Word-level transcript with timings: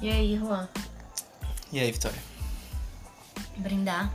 E 0.00 0.10
aí, 0.10 0.38
Juan? 0.38 0.68
E 1.72 1.80
aí, 1.80 1.90
Vitória? 1.90 2.22
Brindar? 3.56 4.12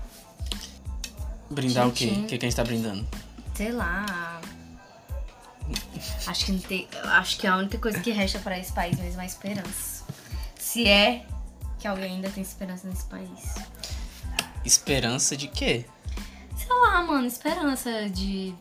Brindar 1.50 1.88
o 1.88 1.92
quê? 1.92 2.08
Tchim, 2.08 2.14
tchim. 2.14 2.24
O 2.24 2.28
que, 2.28 2.38
que 2.38 2.46
a 2.46 2.50
gente 2.50 2.56
tá 2.56 2.64
brindando? 2.64 3.08
Sei 3.54 3.72
lá. 3.72 4.42
Acho 6.26 6.46
que, 6.46 6.52
não 6.52 6.60
tem, 6.60 6.88
acho 7.04 7.38
que 7.38 7.48
a 7.48 7.58
única 7.58 7.78
coisa 7.78 8.00
que 8.00 8.12
resta 8.12 8.40
para 8.40 8.58
esse 8.58 8.72
país 8.72 8.98
mesmo 8.98 9.20
é 9.20 9.24
a 9.24 9.28
esperança. 9.28 10.04
Se 10.58 10.88
é 10.88 11.26
que 11.80 11.88
alguém 11.88 12.16
ainda 12.16 12.30
tem 12.30 12.42
esperança 12.42 12.88
nesse 12.88 13.04
país. 13.06 13.56
Esperança 14.64 15.36
de 15.36 15.50
quê? 15.50 15.86
Sei 16.58 16.70
lá, 16.70 17.04
mano, 17.04 17.28
esperança 17.28 18.10
de, 18.10 18.56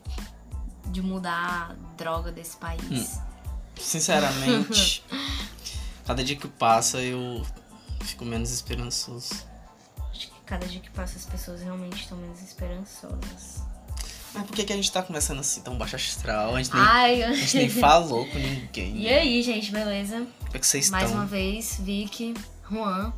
de 0.87 1.01
mudar 1.01 1.71
a 1.71 1.73
droga 1.95 2.31
desse 2.31 2.57
país. 2.57 3.19
Sinceramente, 3.79 5.03
cada 6.05 6.23
dia 6.23 6.35
que 6.35 6.47
passa 6.47 6.99
eu 7.01 7.45
fico 8.01 8.25
menos 8.25 8.51
esperançoso. 8.51 9.33
Acho 10.11 10.27
que 10.27 10.41
cada 10.45 10.65
dia 10.67 10.79
que 10.79 10.89
passa 10.91 11.17
as 11.17 11.25
pessoas 11.25 11.61
realmente 11.61 12.01
estão 12.01 12.17
menos 12.17 12.41
esperançosas. 12.41 13.63
Mas 14.33 14.47
por 14.47 14.55
que, 14.55 14.63
que 14.63 14.73
a 14.73 14.75
gente 14.75 14.91
tá 14.91 15.03
começando 15.03 15.39
assim, 15.39 15.61
tão 15.61 15.77
baixo 15.77 15.95
astral? 15.95 16.55
A 16.55 16.61
gente 16.61 16.73
nem, 16.73 16.83
Ai, 16.83 17.23
a 17.23 17.33
gente 17.33 17.55
nem 17.57 17.69
falou 17.69 18.25
com 18.27 18.37
ninguém. 18.37 18.97
E 18.97 19.07
aí, 19.07 19.43
gente, 19.43 19.71
beleza? 19.71 20.25
Como 20.39 20.55
é 20.55 20.59
que 20.59 20.65
vocês 20.65 20.89
Mais 20.89 21.05
estão? 21.05 21.19
uma 21.19 21.27
vez, 21.27 21.77
Vicky, 21.79 22.33
Juan. 22.69 23.13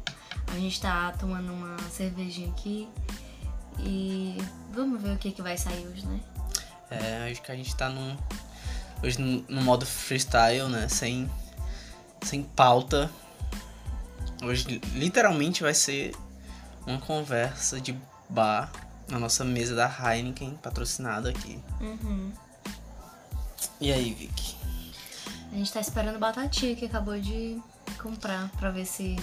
A 0.48 0.56
gente 0.60 0.80
tá 0.80 1.14
tomando 1.14 1.52
uma 1.54 1.78
cervejinha 1.90 2.50
aqui. 2.50 2.88
E 3.80 4.38
vamos 4.74 5.02
ver 5.02 5.16
o 5.16 5.18
que, 5.18 5.32
que 5.32 5.42
vai 5.42 5.58
sair 5.58 5.88
hoje, 5.88 6.06
né? 6.06 6.20
É, 6.90 7.32
acho 7.32 7.42
que 7.42 7.52
a 7.52 7.56
gente 7.56 7.76
tá 7.76 7.90
num. 7.90 8.16
Hoje 9.04 9.20
no, 9.20 9.44
no 9.48 9.62
modo 9.62 9.86
freestyle, 9.86 10.68
né? 10.70 10.88
Sem. 10.88 11.30
Sem 12.26 12.41
pauta. 12.41 13.09
Hoje 14.43 14.81
literalmente 14.95 15.62
vai 15.62 15.76
ser 15.76 16.15
uma 16.85 16.99
conversa 16.99 17.79
de 17.79 17.95
bar 18.27 18.71
na 19.07 19.20
nossa 19.20 19.45
mesa 19.45 19.76
da 19.76 19.87
Heineken, 19.87 20.55
patrocinada 20.55 21.29
aqui. 21.29 21.59
Uhum. 21.79 22.31
E 23.79 23.93
aí, 23.93 24.12
Vicky? 24.13 24.55
A 25.51 25.55
gente 25.55 25.71
tá 25.71 25.79
esperando 25.79 26.18
batatinha 26.18 26.76
que 26.76 26.85
acabou 26.85 27.20
de 27.20 27.62
comprar 28.01 28.49
pra 28.57 28.71
ver 28.71 28.85
se. 28.85 29.15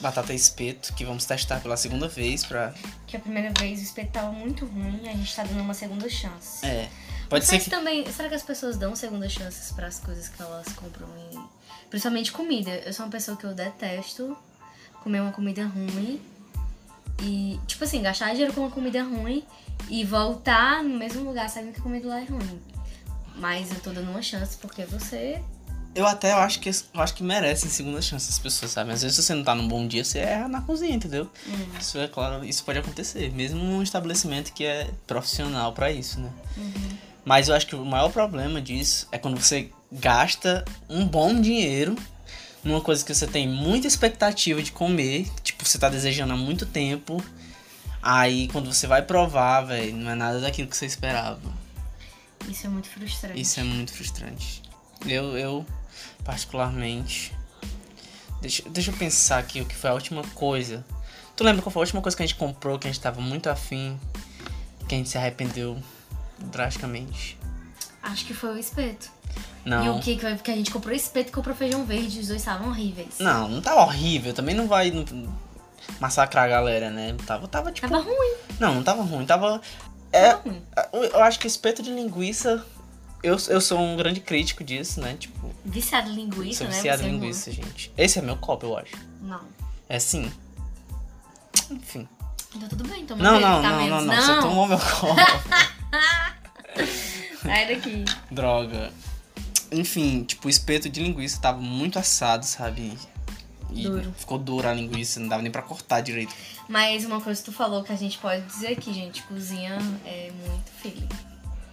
Batata 0.00 0.32
e 0.32 0.36
espeto, 0.36 0.94
que 0.94 1.04
vamos 1.04 1.26
testar 1.26 1.60
pela 1.60 1.76
segunda 1.76 2.08
vez 2.08 2.46
pra. 2.46 2.72
Que 3.06 3.18
a 3.18 3.20
primeira 3.20 3.52
vez 3.58 3.80
o 3.80 3.82
espeto 3.82 4.12
tava 4.12 4.32
muito 4.32 4.64
ruim, 4.64 5.06
a 5.06 5.12
gente 5.12 5.36
tá 5.36 5.42
dando 5.44 5.60
uma 5.60 5.74
segunda 5.74 6.08
chance. 6.08 6.64
É. 6.64 6.88
Pode 7.30 7.46
ser 7.46 7.60
se 7.60 7.64
que. 7.64 7.70
também. 7.70 8.04
Será 8.12 8.28
que 8.28 8.34
as 8.34 8.42
pessoas 8.42 8.76
dão 8.76 8.96
segundas 8.96 9.30
chances 9.30 9.70
para 9.70 9.86
as 9.86 10.00
coisas 10.00 10.28
que 10.28 10.42
elas 10.42 10.66
compram 10.72 11.08
e. 11.32 11.38
Principalmente 11.88 12.32
comida. 12.32 12.70
Eu 12.70 12.92
sou 12.92 13.06
uma 13.06 13.12
pessoa 13.12 13.36
que 13.36 13.44
eu 13.44 13.54
detesto 13.54 14.36
comer 15.02 15.20
uma 15.20 15.32
comida 15.32 15.64
ruim. 15.64 16.20
E, 17.22 17.60
tipo 17.66 17.84
assim, 17.84 18.02
gastar 18.02 18.30
dinheiro 18.32 18.52
com 18.52 18.62
uma 18.62 18.70
comida 18.70 19.02
ruim 19.02 19.44
e 19.88 20.04
voltar 20.04 20.82
no 20.82 20.98
mesmo 20.98 21.22
lugar 21.22 21.48
sabendo 21.48 21.72
que 21.72 21.80
a 21.80 21.82
comida 21.82 22.08
lá 22.08 22.20
é 22.20 22.24
ruim. 22.24 22.60
Mas 23.36 23.70
eu 23.70 23.80
tô 23.80 23.90
dando 23.90 24.10
uma 24.10 24.22
chance 24.22 24.56
porque 24.56 24.84
você. 24.84 25.40
Eu 25.94 26.06
até 26.06 26.32
acho 26.32 26.60
que 26.60 26.68
eu 26.68 27.00
acho 27.00 27.14
que 27.14 27.22
merecem 27.22 27.68
segunda 27.68 28.00
chance 28.00 28.30
as 28.30 28.38
pessoas, 28.38 28.70
sabe? 28.70 28.92
Às 28.92 29.02
vezes 29.02 29.16
se 29.16 29.22
você 29.22 29.34
não 29.34 29.42
tá 29.42 29.54
num 29.54 29.66
bom 29.66 29.86
dia, 29.86 30.04
você 30.04 30.20
erra 30.20 30.48
na 30.48 30.60
cozinha, 30.62 30.94
entendeu? 30.94 31.28
Isso 31.80 31.98
é 31.98 32.06
claro, 32.06 32.44
isso 32.44 32.64
pode 32.64 32.78
acontecer, 32.78 33.32
mesmo 33.32 33.58
num 33.58 33.82
estabelecimento 33.82 34.52
que 34.52 34.64
é 34.64 34.88
profissional 35.06 35.72
pra 35.72 35.90
isso, 35.90 36.20
né? 36.20 36.30
Mas 37.24 37.48
eu 37.48 37.54
acho 37.54 37.66
que 37.66 37.76
o 37.76 37.84
maior 37.84 38.10
problema 38.10 38.60
disso 38.60 39.06
é 39.12 39.18
quando 39.18 39.40
você 39.40 39.70
gasta 39.92 40.64
um 40.88 41.06
bom 41.06 41.40
dinheiro 41.40 41.96
numa 42.62 42.80
coisa 42.80 43.04
que 43.04 43.14
você 43.14 43.26
tem 43.26 43.48
muita 43.48 43.86
expectativa 43.86 44.62
de 44.62 44.72
comer, 44.72 45.28
tipo, 45.42 45.64
você 45.64 45.78
tá 45.78 45.88
desejando 45.88 46.32
há 46.32 46.36
muito 46.36 46.66
tempo. 46.66 47.22
Aí 48.02 48.48
quando 48.48 48.72
você 48.72 48.86
vai 48.86 49.02
provar, 49.02 49.62
velho, 49.62 49.96
não 49.96 50.10
é 50.10 50.14
nada 50.14 50.40
daquilo 50.40 50.68
que 50.68 50.76
você 50.76 50.86
esperava. 50.86 51.40
Isso 52.48 52.66
é 52.66 52.70
muito 52.70 52.88
frustrante. 52.88 53.40
Isso 53.40 53.60
é 53.60 53.62
muito 53.62 53.92
frustrante. 53.92 54.62
Eu, 55.06 55.36
eu 55.36 55.66
particularmente. 56.24 57.32
Deixa, 58.40 58.66
deixa 58.68 58.90
eu 58.90 58.96
pensar 58.96 59.38
aqui 59.38 59.60
o 59.60 59.66
que 59.66 59.74
foi 59.74 59.90
a 59.90 59.94
última 59.94 60.22
coisa. 60.34 60.84
Tu 61.36 61.44
lembra 61.44 61.62
qual 61.62 61.72
foi 61.72 61.80
a 61.80 61.84
última 61.84 62.02
coisa 62.02 62.16
que 62.16 62.22
a 62.22 62.26
gente 62.26 62.38
comprou, 62.38 62.78
que 62.78 62.86
a 62.86 62.90
gente 62.90 63.00
tava 63.00 63.20
muito 63.20 63.48
afim, 63.48 63.98
que 64.88 64.94
a 64.94 64.98
gente 64.98 65.10
se 65.10 65.18
arrependeu 65.18 65.78
drasticamente? 66.46 67.38
Acho 68.02 68.24
que 68.24 68.34
foi 68.34 68.54
o 68.54 68.58
espeto. 68.58 69.10
E 69.64 69.68
Não. 69.68 69.98
o 69.98 70.00
que 70.00 70.16
que? 70.16 70.34
Porque 70.34 70.50
a 70.50 70.54
gente 70.56 70.70
comprou 70.70 70.94
espeto 70.94 71.28
e 71.28 71.32
comprou 71.32 71.54
feijão 71.54 71.84
verde, 71.84 72.20
os 72.20 72.28
dois 72.28 72.40
estavam 72.40 72.68
horríveis. 72.68 73.18
Não, 73.18 73.48
não 73.48 73.60
tava 73.60 73.82
horrível. 73.82 74.32
Também 74.32 74.54
não 74.54 74.66
vai 74.66 74.90
não- 74.90 75.04
massacrar 76.00 76.44
a 76.44 76.48
galera, 76.48 76.90
né? 76.90 77.14
Tava, 77.26 77.46
tava 77.46 77.70
tipo. 77.70 77.86
Tava 77.88 78.02
ruim. 78.02 78.34
Não, 78.58 78.74
não 78.76 78.82
tava 78.82 79.02
ruim. 79.02 79.26
Tava. 79.26 79.60
É, 80.12 80.30
Tava 80.30 80.42
ruim. 80.48 80.62
eu 80.92 81.04
eu 81.04 81.22
acho 81.22 81.38
que 81.38 81.46
espeto 81.46 81.82
de 81.82 81.90
linguiça. 81.92 82.64
Eu, 83.22 83.36
eu 83.48 83.60
sou 83.60 83.78
um 83.78 83.96
grande 83.98 84.18
crítico 84.20 84.64
disso, 84.64 84.98
né? 84.98 85.14
Tipo, 85.18 85.54
Viciado 85.62 86.08
em 86.10 86.14
linguiça, 86.14 86.60
sou 86.64 86.68
né? 86.68 86.72
viciado 86.74 87.02
em 87.02 87.04
Juan? 87.10 87.12
linguiça, 87.12 87.52
gente. 87.52 87.92
Esse 87.98 88.18
é 88.18 88.22
meu 88.22 88.36
copo, 88.38 88.64
eu 88.64 88.78
acho. 88.78 88.96
Não. 89.20 89.42
É 89.90 89.98
sim. 89.98 90.32
Enfim. 91.70 92.08
Então 92.56 92.68
tudo 92.68 92.88
bem, 92.88 93.04
Não, 93.22 93.32
verde, 93.32 93.46
não, 93.46 93.62
tá 93.62 93.70
não, 93.70 93.76
menos. 93.76 94.04
não, 94.06 94.14
não. 94.16 94.22
Você 94.22 94.40
tomou 94.40 94.66
meu 94.66 94.78
copo. 94.78 95.14
Sai 97.42 97.74
daqui. 97.74 98.04
Droga. 98.30 98.92
Enfim, 99.72 100.24
tipo, 100.24 100.46
o 100.48 100.50
espeto 100.50 100.88
de 100.88 101.00
linguiça 101.02 101.40
tava 101.40 101.60
muito 101.60 101.98
assado, 101.98 102.44
sabe? 102.44 102.98
E 103.72 103.84
Duro. 103.84 104.12
ficou 104.18 104.36
dura 104.36 104.70
a 104.70 104.74
linguiça, 104.74 105.20
não 105.20 105.28
dava 105.28 105.42
nem 105.42 105.50
pra 105.52 105.62
cortar 105.62 106.00
direito. 106.00 106.34
Mas 106.68 107.04
uma 107.04 107.20
coisa 107.20 107.40
que 107.40 107.44
tu 107.50 107.52
falou 107.52 107.84
que 107.84 107.92
a 107.92 107.96
gente 107.96 108.18
pode 108.18 108.42
dizer 108.46 108.68
aqui, 108.72 108.92
gente, 108.92 109.22
cozinha 109.22 109.78
é 110.04 110.32
muito 110.32 110.70
feeling. 110.82 111.08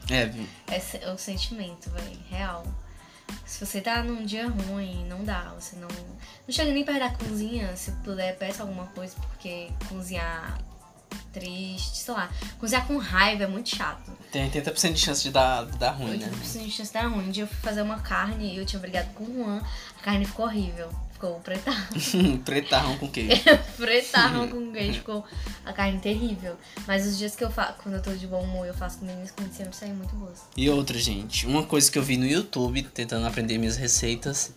É, 0.10 0.26
vi- 0.28 0.48
É 0.68 0.80
é 1.02 1.12
o 1.12 1.18
sentimento, 1.18 1.90
velho, 1.90 2.20
real. 2.30 2.66
Se 3.46 3.66
você 3.66 3.82
tá 3.82 4.02
num 4.04 4.24
dia 4.24 4.48
ruim, 4.48 5.06
não 5.10 5.24
dá. 5.24 5.54
Você 5.60 5.76
não. 5.76 5.88
Não 5.90 6.54
chega 6.54 6.72
nem 6.72 6.86
perto 6.86 7.00
da 7.00 7.10
cozinha. 7.10 7.76
Se 7.76 7.92
puder, 8.04 8.38
peça 8.38 8.62
alguma 8.64 8.86
coisa, 8.88 9.16
porque 9.16 9.70
cozinhar 9.90 10.58
triste, 11.32 11.98
sei 11.98 12.14
lá. 12.14 12.30
Cozinhar 12.60 12.86
com 12.88 12.98
raiva 12.98 13.44
é 13.44 13.48
muito 13.48 13.76
chato. 13.76 14.12
tem 14.32 14.50
80% 14.50 14.94
de 14.94 15.00
chance 15.00 15.24
de 15.24 15.32
dar, 15.32 15.66
de 15.66 15.78
dar 15.78 15.92
ruim, 15.92 16.18
né? 16.18 16.30
80% 16.44 16.64
de 16.66 16.72
chance 16.72 16.92
de 16.92 16.94
dar 16.94 17.08
ruim. 17.08 17.28
Um 17.28 17.32
dia 17.32 17.44
eu 17.44 17.48
fui 17.48 17.58
fazer 17.58 17.82
uma 17.82 18.00
carne 18.00 18.54
e 18.54 18.58
eu 18.58 18.66
tinha 18.66 18.80
brigado 18.80 19.10
com 19.14 19.24
o 19.24 19.34
Juan. 19.34 19.62
A 20.00 20.04
carne 20.04 20.26
ficou 20.26 20.46
horrível. 20.46 20.90
Ficou 21.14 21.40
pretarrão. 21.40 22.38
Pretarrão 22.46 22.98
com 23.00 23.08
queijo. 23.08 23.42
pretarrão 23.76 24.48
com 24.48 24.72
queijo. 24.72 25.00
Ficou 25.00 25.26
a 25.66 25.74
carne 25.74 26.00
terrível. 26.00 26.56
Mas 26.86 27.08
os 27.08 27.18
dias 27.18 27.36
que 27.36 27.44
eu 27.44 27.50
faço, 27.50 27.74
quando 27.82 27.96
eu 27.96 28.02
tô 28.02 28.12
de 28.12 28.28
bom 28.28 28.44
humor, 28.44 28.68
eu 28.68 28.74
faço 28.74 29.00
comidas 29.00 29.34
sempre 29.52 29.76
saem 29.76 29.94
muito 29.94 30.16
boas. 30.16 30.44
E 30.56 30.70
outra, 30.70 30.98
gente, 31.00 31.48
uma 31.48 31.64
coisa 31.64 31.92
que 31.92 31.98
eu 31.98 32.04
vi 32.04 32.18
no 32.18 32.26
YouTube, 32.28 32.84
tentando 32.84 33.26
aprender 33.26 33.58
minhas 33.58 33.78
receitas, 33.78 34.54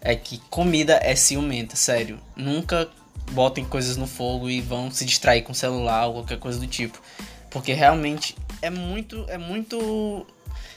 é 0.00 0.16
que 0.16 0.38
comida 0.50 0.98
é 1.00 1.14
ciumenta, 1.14 1.76
sério. 1.76 2.20
Nunca 2.34 2.90
botem 3.32 3.64
coisas 3.64 3.96
no 3.96 4.06
fogo 4.06 4.48
e 4.50 4.60
vão 4.60 4.90
se 4.90 5.04
distrair 5.04 5.42
com 5.42 5.54
celular 5.54 6.06
ou 6.06 6.14
qualquer 6.14 6.38
coisa 6.38 6.58
do 6.58 6.66
tipo. 6.66 7.00
Porque 7.50 7.72
realmente 7.72 8.36
é 8.60 8.70
muito. 8.70 9.24
É 9.28 9.38
muito. 9.38 10.26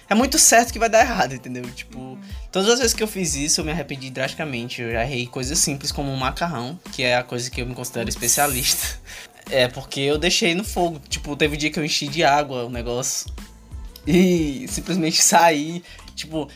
É 0.09 0.16
muito 0.16 0.40
certo 0.40 0.72
que 0.72 0.80
vai 0.80 0.90
dar 0.90 1.02
errado, 1.02 1.34
entendeu? 1.34 1.63
Tipo, 1.72 2.18
todas 2.50 2.69
as 2.69 2.80
vezes 2.80 2.94
que 2.94 3.03
eu 3.03 3.08
fiz 3.08 3.35
isso, 3.35 3.59
eu 3.59 3.66
me 3.66 3.72
arrependi 3.72 4.09
drasticamente. 4.09 4.81
Eu 4.81 4.91
já 4.91 5.03
errei 5.03 5.28
coisas 5.28 5.59
simples 5.59 5.91
como 5.91 6.09
um 6.09 6.16
macarrão, 6.16 6.80
que 6.94 7.03
é 7.03 7.18
a 7.18 7.24
coisa 7.24 7.52
que 7.52 7.62
eu 7.62 7.66
me 7.66 7.75
considero 7.75 8.09
especialista. 8.09 9.00
É, 9.50 9.66
porque 9.66 10.02
eu 10.02 10.18
deixei 10.18 10.53
no 10.53 10.62
fogo. 10.62 11.00
Tipo, 11.08 11.34
teve 11.34 11.56
um 11.56 11.58
dia 11.58 11.72
que 11.72 11.79
eu 11.79 11.85
enchi 11.85 12.06
de 12.09 12.22
água 12.22 12.66
o 12.66 12.69
negócio 12.69 13.31
e 14.06 14.66
simplesmente 14.68 15.22
saí. 15.24 15.82
Tipo, 16.16 16.50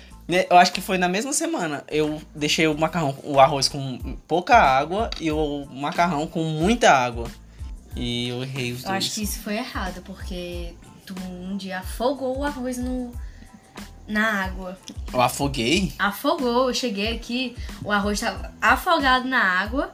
eu 0.49 0.57
acho 0.57 0.71
que 0.71 0.81
foi 0.81 0.97
na 0.97 1.07
mesma 1.09 1.33
semana. 1.33 1.83
Eu 1.87 2.21
deixei 2.35 2.67
o 2.67 2.77
macarrão, 2.77 3.15
o 3.23 3.39
arroz 3.39 3.67
com 3.67 4.17
pouca 4.27 4.55
água 4.57 5.09
e 5.19 5.31
o 5.31 5.65
macarrão 5.71 6.27
com 6.27 6.43
muita 6.43 6.91
água. 6.91 7.27
E 7.95 8.29
eu 8.29 8.41
errei 8.43 8.71
os 8.71 8.83
Eu 8.83 8.89
dois. 8.91 9.05
acho 9.05 9.15
que 9.15 9.23
isso 9.23 9.39
foi 9.41 9.55
errado, 9.57 10.01
porque 10.03 10.73
tu 11.05 11.13
um 11.29 11.57
dia 11.57 11.79
afogou 11.79 12.37
o 12.39 12.43
arroz 12.43 12.77
no, 12.77 13.11
na 14.07 14.43
água. 14.45 14.77
Eu 15.11 15.21
afoguei? 15.21 15.91
Afogou, 15.99 16.69
eu 16.69 16.73
cheguei 16.73 17.13
aqui, 17.15 17.55
o 17.83 17.91
arroz 17.91 18.19
tava 18.19 18.53
afogado 18.61 19.27
na 19.27 19.41
água 19.41 19.93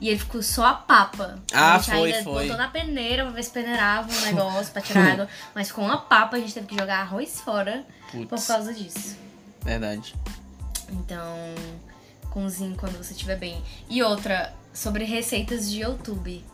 e 0.00 0.08
ele 0.08 0.18
ficou 0.18 0.42
só 0.42 0.66
a 0.66 0.74
papa. 0.74 1.38
Ah, 1.52 1.74
a 1.74 1.78
gente 1.78 1.90
foi, 1.90 2.12
ainda 2.12 2.24
foi. 2.24 2.42
botou 2.44 2.56
na 2.56 2.68
peneira 2.68 3.24
pra 3.24 3.32
ver 3.32 3.42
se 3.42 3.50
peneirava 3.50 4.08
o 4.10 4.20
negócio 4.22 4.72
pra 4.72 4.80
tirar 4.82 5.04
água, 5.12 5.28
mas 5.54 5.70
com 5.70 5.86
a 5.90 5.98
papa 5.98 6.36
a 6.36 6.40
gente 6.40 6.54
teve 6.54 6.66
que 6.66 6.78
jogar 6.78 7.00
arroz 7.00 7.40
fora 7.40 7.84
por 8.10 8.26
Putz, 8.26 8.46
causa 8.46 8.72
disso. 8.72 9.16
Verdade. 9.64 10.14
Então, 10.90 11.36
cozinhe 12.30 12.76
quando 12.76 12.96
você 12.96 13.12
estiver 13.12 13.36
bem. 13.36 13.62
E 13.88 14.02
outra, 14.02 14.52
sobre 14.72 15.04
receitas 15.04 15.70
de 15.70 15.80
YouTube. 15.80 16.44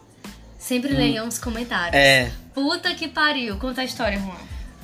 Sempre 0.59 0.93
leiam 0.93 1.27
os 1.27 1.39
comentários. 1.39 1.95
É, 1.97 2.31
Puta 2.55 2.95
que 2.95 3.09
pariu. 3.09 3.59
Conta 3.59 3.81
a 3.81 3.85
história, 3.85 4.19
Juan. 4.19 4.37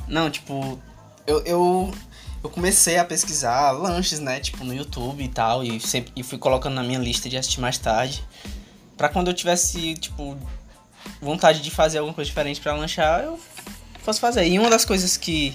não, 0.08 0.30
tipo, 0.30 0.78
eu, 1.26 1.40
eu, 1.44 1.94
eu 2.42 2.50
comecei 2.50 2.96
a 2.96 3.04
pesquisar 3.04 3.72
lanches, 3.72 4.18
né? 4.18 4.40
Tipo, 4.40 4.64
no 4.64 4.74
YouTube 4.74 5.22
e 5.22 5.28
tal. 5.28 5.62
E, 5.62 5.78
sempre, 5.78 6.12
e 6.16 6.22
fui 6.22 6.38
colocando 6.38 6.74
na 6.74 6.82
minha 6.82 6.98
lista 6.98 7.28
de 7.28 7.36
assistir 7.36 7.60
mais 7.60 7.76
tarde. 7.76 8.24
Pra 8.96 9.10
quando 9.10 9.28
eu 9.28 9.34
tivesse, 9.34 9.94
tipo, 9.94 10.36
vontade 11.20 11.60
de 11.60 11.70
fazer 11.70 11.98
alguma 11.98 12.14
coisa 12.14 12.26
diferente 12.28 12.58
para 12.60 12.72
lanchar, 12.74 13.22
eu 13.22 13.38
fosse 14.02 14.18
fazer. 14.18 14.46
E 14.48 14.58
uma 14.58 14.70
das 14.70 14.84
coisas 14.86 15.16
que 15.18 15.54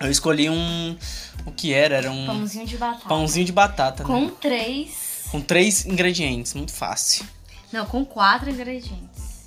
eu 0.00 0.10
escolhi 0.10 0.50
um. 0.50 0.96
O 1.44 1.52
que 1.52 1.72
era? 1.72 1.96
Era 1.96 2.10
um. 2.10 2.26
Pãozinho 2.26 2.66
de 2.66 2.76
batata. 2.76 3.08
Pãozinho 3.08 3.46
de 3.46 3.52
batata, 3.52 4.02
né? 4.02 4.08
Com 4.08 4.28
três. 4.28 5.24
Com 5.30 5.40
três 5.40 5.86
ingredientes, 5.86 6.54
muito 6.54 6.72
fácil. 6.72 7.24
Não, 7.72 7.86
com 7.86 8.04
quatro 8.04 8.50
ingredientes. 8.50 9.46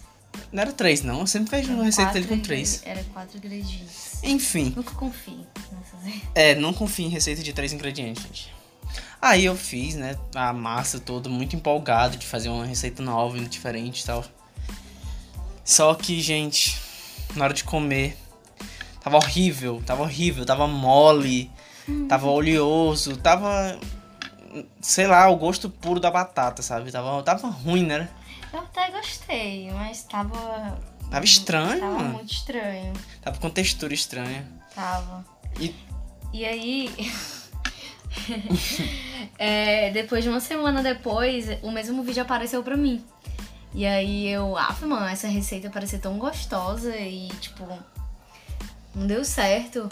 Não 0.51 0.61
era 0.61 0.73
três, 0.73 1.03
não. 1.03 1.21
Eu 1.21 1.27
sempre 1.27 1.51
vejo 1.51 1.73
uma 1.73 1.83
receita 1.83 2.13
dele 2.13 2.27
com 2.27 2.39
três. 2.39 2.81
Era 2.83 3.03
quatro 3.13 3.37
ingredientes. 3.37 4.23
Enfim. 4.23 4.73
Nunca 4.75 4.93
confio 4.95 5.45
nessas 5.71 6.21
É, 6.33 6.55
não 6.55 6.73
confio 6.73 7.05
em 7.05 7.09
receita 7.09 7.43
de 7.43 7.53
três 7.53 7.71
ingredientes, 7.71 8.23
gente. 8.23 8.53
Aí 9.21 9.45
eu 9.45 9.55
fiz, 9.55 9.95
né, 9.95 10.17
a 10.33 10.53
massa 10.53 10.99
toda, 10.99 11.29
muito 11.29 11.55
empolgado 11.55 12.17
de 12.17 12.25
fazer 12.25 12.49
uma 12.49 12.65
receita 12.65 13.03
nova 13.03 13.37
e 13.37 13.45
diferente 13.45 14.01
e 14.01 14.05
tal. 14.05 14.25
Só 15.63 15.93
que, 15.93 16.19
gente, 16.21 16.79
na 17.35 17.45
hora 17.45 17.53
de 17.53 17.63
comer, 17.63 18.17
tava 19.01 19.17
horrível, 19.17 19.81
tava 19.85 20.03
horrível, 20.03 20.45
tava 20.45 20.67
mole, 20.67 21.51
tava 22.07 22.27
oleoso, 22.27 23.17
tava. 23.17 23.77
Sei 24.81 25.05
lá, 25.07 25.29
o 25.29 25.35
gosto 25.37 25.69
puro 25.69 25.99
da 25.99 26.09
batata, 26.09 26.61
sabe? 26.61 26.91
Tava, 26.91 27.21
tava 27.23 27.47
ruim, 27.49 27.85
né? 27.85 28.09
Eu 28.51 28.59
até 28.59 28.89
gostei, 28.91 29.71
mas 29.71 30.03
tava. 30.03 30.79
Tava 31.11 31.25
estranho, 31.25 31.79
Tava 31.79 31.93
mano. 31.93 32.09
muito 32.15 32.31
estranho. 32.31 32.93
Tava 33.21 33.37
com 33.39 33.49
textura 33.49 33.93
estranha. 33.93 34.47
Tava. 34.75 35.25
E 35.59 35.73
E 36.33 36.45
aí. 36.45 36.89
é, 39.37 39.91
depois 39.91 40.23
de 40.23 40.29
uma 40.29 40.39
semana 40.39 40.81
depois, 40.81 41.45
o 41.61 41.71
mesmo 41.71 42.03
vídeo 42.03 42.21
apareceu 42.21 42.63
pra 42.63 42.77
mim. 42.77 43.03
E 43.73 43.85
aí 43.85 44.27
eu, 44.27 44.57
ah, 44.57 44.75
mano, 44.81 45.05
essa 45.05 45.27
receita 45.27 45.69
parecia 45.69 45.99
tão 45.99 46.17
gostosa 46.17 46.95
e, 46.97 47.27
tipo, 47.39 47.67
não 48.99 49.07
deu 49.07 49.23
certo. 49.23 49.89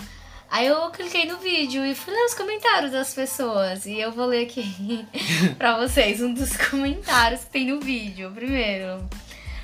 Aí 0.49 0.67
eu 0.67 0.89
cliquei 0.91 1.25
no 1.25 1.37
vídeo 1.37 1.85
e 1.85 1.95
fui 1.95 2.13
ler 2.13 2.25
os 2.25 2.33
comentários 2.33 2.91
das 2.91 3.13
pessoas. 3.13 3.85
E 3.85 3.99
eu 3.99 4.11
vou 4.11 4.25
ler 4.25 4.45
aqui 4.45 5.05
pra 5.57 5.77
vocês 5.77 6.21
um 6.21 6.33
dos 6.33 6.55
comentários 6.69 7.41
que 7.41 7.49
tem 7.49 7.65
no 7.67 7.79
vídeo. 7.79 8.31
Primeiro, 8.31 9.07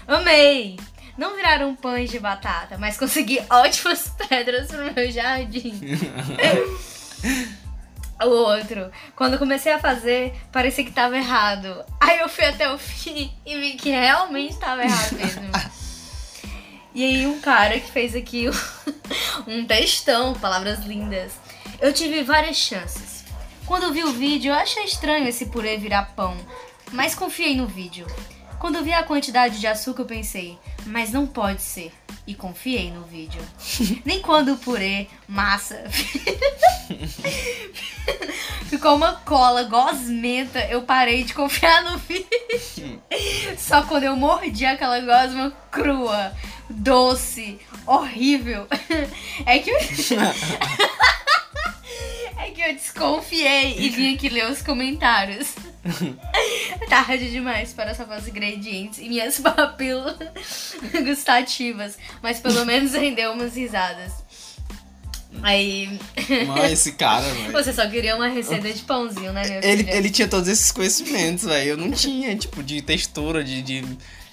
amei! 0.07 0.77
Não 1.17 1.35
viraram 1.35 1.75
pães 1.75 2.09
de 2.09 2.19
batata, 2.19 2.77
mas 2.77 2.97
consegui 2.97 3.39
ótimas 3.49 4.11
pedras 4.27 4.67
pro 4.67 4.93
meu 4.93 5.11
jardim. 5.11 5.79
O 8.21 8.29
outro, 8.29 8.89
quando 9.15 9.37
comecei 9.37 9.71
a 9.73 9.79
fazer, 9.79 10.33
parecia 10.51 10.83
que 10.83 10.91
tava 10.91 11.17
errado. 11.17 11.83
Aí 11.99 12.19
eu 12.19 12.29
fui 12.29 12.45
até 12.45 12.71
o 12.71 12.77
fim 12.77 13.31
e 13.45 13.59
vi 13.59 13.73
que 13.73 13.89
realmente 13.89 14.57
tava 14.57 14.83
errado 14.83 15.13
mesmo. 15.13 15.51
E 16.95 17.03
aí 17.03 17.25
um 17.25 17.39
cara 17.39 17.79
que 17.79 17.91
fez 17.91 18.15
aqui 18.15 18.45
um 19.47 19.65
textão, 19.65 20.35
palavras 20.35 20.85
lindas. 20.85 21.33
Eu 21.81 21.91
tive 21.91 22.23
várias 22.23 22.57
chances. 22.57 23.23
Quando 23.65 23.83
eu 23.83 23.93
vi 23.93 24.03
o 24.03 24.13
vídeo, 24.13 24.51
eu 24.51 24.55
achei 24.55 24.83
estranho 24.83 25.27
esse 25.27 25.47
purê 25.47 25.77
virar 25.77 26.13
pão, 26.15 26.37
mas 26.91 27.15
confiei 27.15 27.55
no 27.55 27.65
vídeo. 27.65 28.05
Quando 28.59 28.75
eu 28.75 28.83
vi 28.83 28.93
a 28.93 29.03
quantidade 29.03 29.59
de 29.59 29.67
açúcar, 29.67 30.03
eu 30.03 30.05
pensei, 30.05 30.57
mas 30.85 31.11
não 31.11 31.25
pode 31.25 31.61
ser. 31.61 31.91
E 32.25 32.35
confiei 32.35 32.91
no 32.91 33.01
vídeo. 33.01 33.41
Nem 34.05 34.21
quando 34.21 34.53
o 34.53 34.57
purê, 34.57 35.07
massa, 35.27 35.83
ficou 38.69 38.95
uma 38.95 39.15
cola 39.15 39.63
gosmenta, 39.63 40.59
eu 40.67 40.83
parei 40.83 41.23
de 41.23 41.33
confiar 41.33 41.83
no 41.83 41.97
vídeo. 41.97 43.01
Só 43.57 43.83
quando 43.83 44.03
eu 44.03 44.15
mordi 44.15 44.65
aquela 44.65 44.99
gosma 44.99 45.51
crua, 45.69 46.33
doce, 46.73 47.59
horrível, 47.85 48.67
é 49.45 49.59
que 49.59 49.69
eu... 49.69 49.77
É 52.35 52.49
que 52.49 52.61
eu 52.61 52.73
desconfiei 52.73 53.77
e 53.77 53.89
vim 53.89 54.15
aqui 54.15 54.27
ler 54.27 54.51
os 54.51 54.61
comentários. 54.61 55.55
Tarde 56.89 57.31
demais 57.31 57.71
para 57.71 57.93
saber 57.93 58.17
os 58.17 58.27
ingredientes 58.27 58.99
e 58.99 59.07
minhas 59.07 59.39
papilas 59.39 60.75
gustativas, 61.05 61.97
mas 62.21 62.41
pelo 62.41 62.65
menos 62.65 62.93
rendeu 62.93 63.31
umas 63.31 63.55
risadas. 63.55 64.11
Aí. 65.41 65.99
Mas 66.47 66.73
esse 66.73 66.91
cara, 66.93 67.27
velho. 67.27 67.51
Você 67.51 67.73
só 67.73 67.89
queria 67.89 68.15
uma 68.15 68.27
receita 68.27 68.71
de 68.71 68.81
pãozinho, 68.83 69.33
né, 69.33 69.41
meu 69.41 69.61
filho? 69.61 69.71
Ele, 69.71 69.89
ele 69.89 70.09
tinha 70.09 70.27
todos 70.27 70.47
esses 70.47 70.71
conhecimentos, 70.71 71.45
velho. 71.45 71.71
Eu 71.71 71.77
não 71.77 71.91
tinha, 71.91 72.35
tipo, 72.35 72.61
de 72.61 72.81
textura, 72.81 73.43
de, 73.43 73.61
de, 73.61 73.83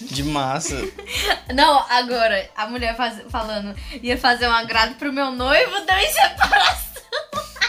de 0.00 0.22
massa. 0.24 0.76
Não, 1.54 1.78
agora, 1.88 2.48
a 2.56 2.66
mulher 2.66 2.96
faz- 2.96 3.22
falando, 3.30 3.74
ia 4.02 4.16
fazer 4.16 4.46
um 4.48 4.52
agrado 4.52 4.94
pro 4.96 5.12
meu 5.12 5.30
noivo, 5.30 5.80
deu 5.84 5.96
em 5.96 6.12
separação. 6.12 6.90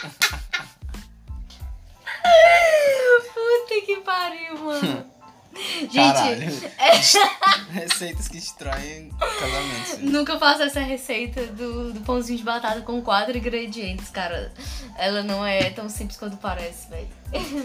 Puta 3.33 3.85
que 3.85 3.97
pariu, 3.97 4.57
mano. 4.59 5.11
Gente, 5.91 5.97
é- 5.99 7.71
Receitas 7.71 8.27
que 8.29 8.37
destroem 8.37 9.11
casamentos. 9.19 9.97
nunca 9.99 10.39
faço 10.39 10.63
essa 10.63 10.79
receita 10.79 11.45
do, 11.47 11.91
do 11.93 11.99
pãozinho 12.01 12.37
de 12.37 12.43
batata 12.43 12.81
com 12.81 13.01
quatro 13.01 13.37
ingredientes, 13.37 14.09
cara. 14.09 14.51
Ela 14.97 15.21
não 15.21 15.45
é 15.45 15.69
tão 15.69 15.89
simples 15.89 16.17
quanto 16.17 16.37
parece, 16.37 16.87
velho. 16.89 17.09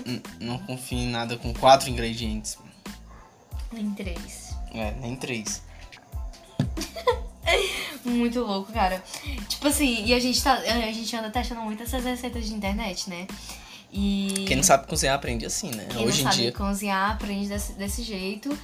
N- 0.04 0.22
Não 0.40 0.58
confio 0.58 0.98
em 0.98 1.08
nada 1.10 1.36
com 1.36 1.54
quatro 1.54 1.88
ingredientes. 1.88 2.58
Nem 3.72 3.90
três. 3.94 4.45
É, 4.76 4.94
nem 5.00 5.16
três. 5.16 5.62
Muito 8.04 8.40
louco, 8.40 8.72
cara. 8.72 9.02
Tipo 9.48 9.66
assim, 9.68 10.04
e 10.04 10.14
a 10.14 10.20
gente 10.20 10.42
tá. 10.42 10.54
A 10.54 10.92
gente 10.92 11.14
anda 11.16 11.30
testando 11.30 11.60
muito 11.62 11.82
essas 11.82 12.04
receitas 12.04 12.46
de 12.46 12.54
internet, 12.54 13.10
né? 13.10 13.26
E. 13.92 14.44
Quem 14.46 14.56
não 14.56 14.62
sabe 14.62 14.86
cozinhar 14.86 15.14
aprende 15.16 15.44
assim, 15.44 15.70
né? 15.70 15.86
Quem 15.90 16.06
Hoje 16.06 16.22
não 16.22 16.30
em 16.30 16.32
sabe 16.32 16.42
dia. 16.42 16.52
cozinhar 16.52 17.10
aprende 17.12 17.48
desse, 17.48 17.72
desse 17.72 18.02
jeito. 18.02 18.56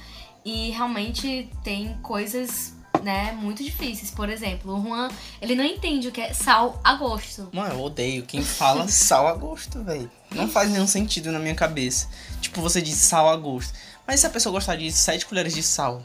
E 0.45 0.71
realmente 0.71 1.49
tem 1.63 1.97
coisas, 2.01 2.73
né, 3.01 3.31
muito 3.31 3.63
difíceis. 3.63 4.11
Por 4.11 4.29
exemplo, 4.29 4.77
o 4.77 4.81
Juan, 4.83 5.09
ele 5.41 5.55
não 5.55 5.63
entende 5.63 6.09
o 6.09 6.11
que 6.11 6.19
é 6.19 6.33
sal 6.33 6.81
a 6.83 6.95
gosto. 6.95 7.49
Mano, 7.53 7.75
eu 7.75 7.81
odeio 7.81 8.23
quem 8.23 8.41
fala 8.41 8.87
sal 8.89 9.27
a 9.27 9.33
gosto, 9.33 9.81
velho. 9.83 10.11
Não 10.31 10.49
faz 10.49 10.69
nenhum 10.69 10.87
sentido 10.87 11.31
na 11.31 11.39
minha 11.39 11.55
cabeça. 11.55 12.09
Tipo, 12.41 12.61
você 12.61 12.81
diz 12.81 12.95
sal 12.95 13.29
a 13.29 13.37
gosto. 13.37 13.73
Mas 14.07 14.19
se 14.19 14.27
a 14.27 14.29
pessoa 14.29 14.53
gostar 14.53 14.75
de 14.75 14.91
7 14.91 15.25
colheres 15.25 15.53
de 15.53 15.63
sal? 15.63 16.03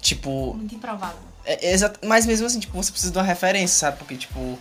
Tipo, 0.00 0.54
Muito 0.54 0.74
improvável. 0.74 1.18
É, 1.44 1.68
é 1.68 1.72
exato, 1.72 2.00
mas 2.06 2.26
mesmo 2.26 2.46
assim, 2.46 2.60
tipo, 2.60 2.76
você 2.76 2.90
precisa 2.90 3.12
de 3.12 3.18
uma 3.18 3.24
referência, 3.24 3.78
sabe? 3.78 3.98
Porque, 3.98 4.16
tipo, 4.16 4.58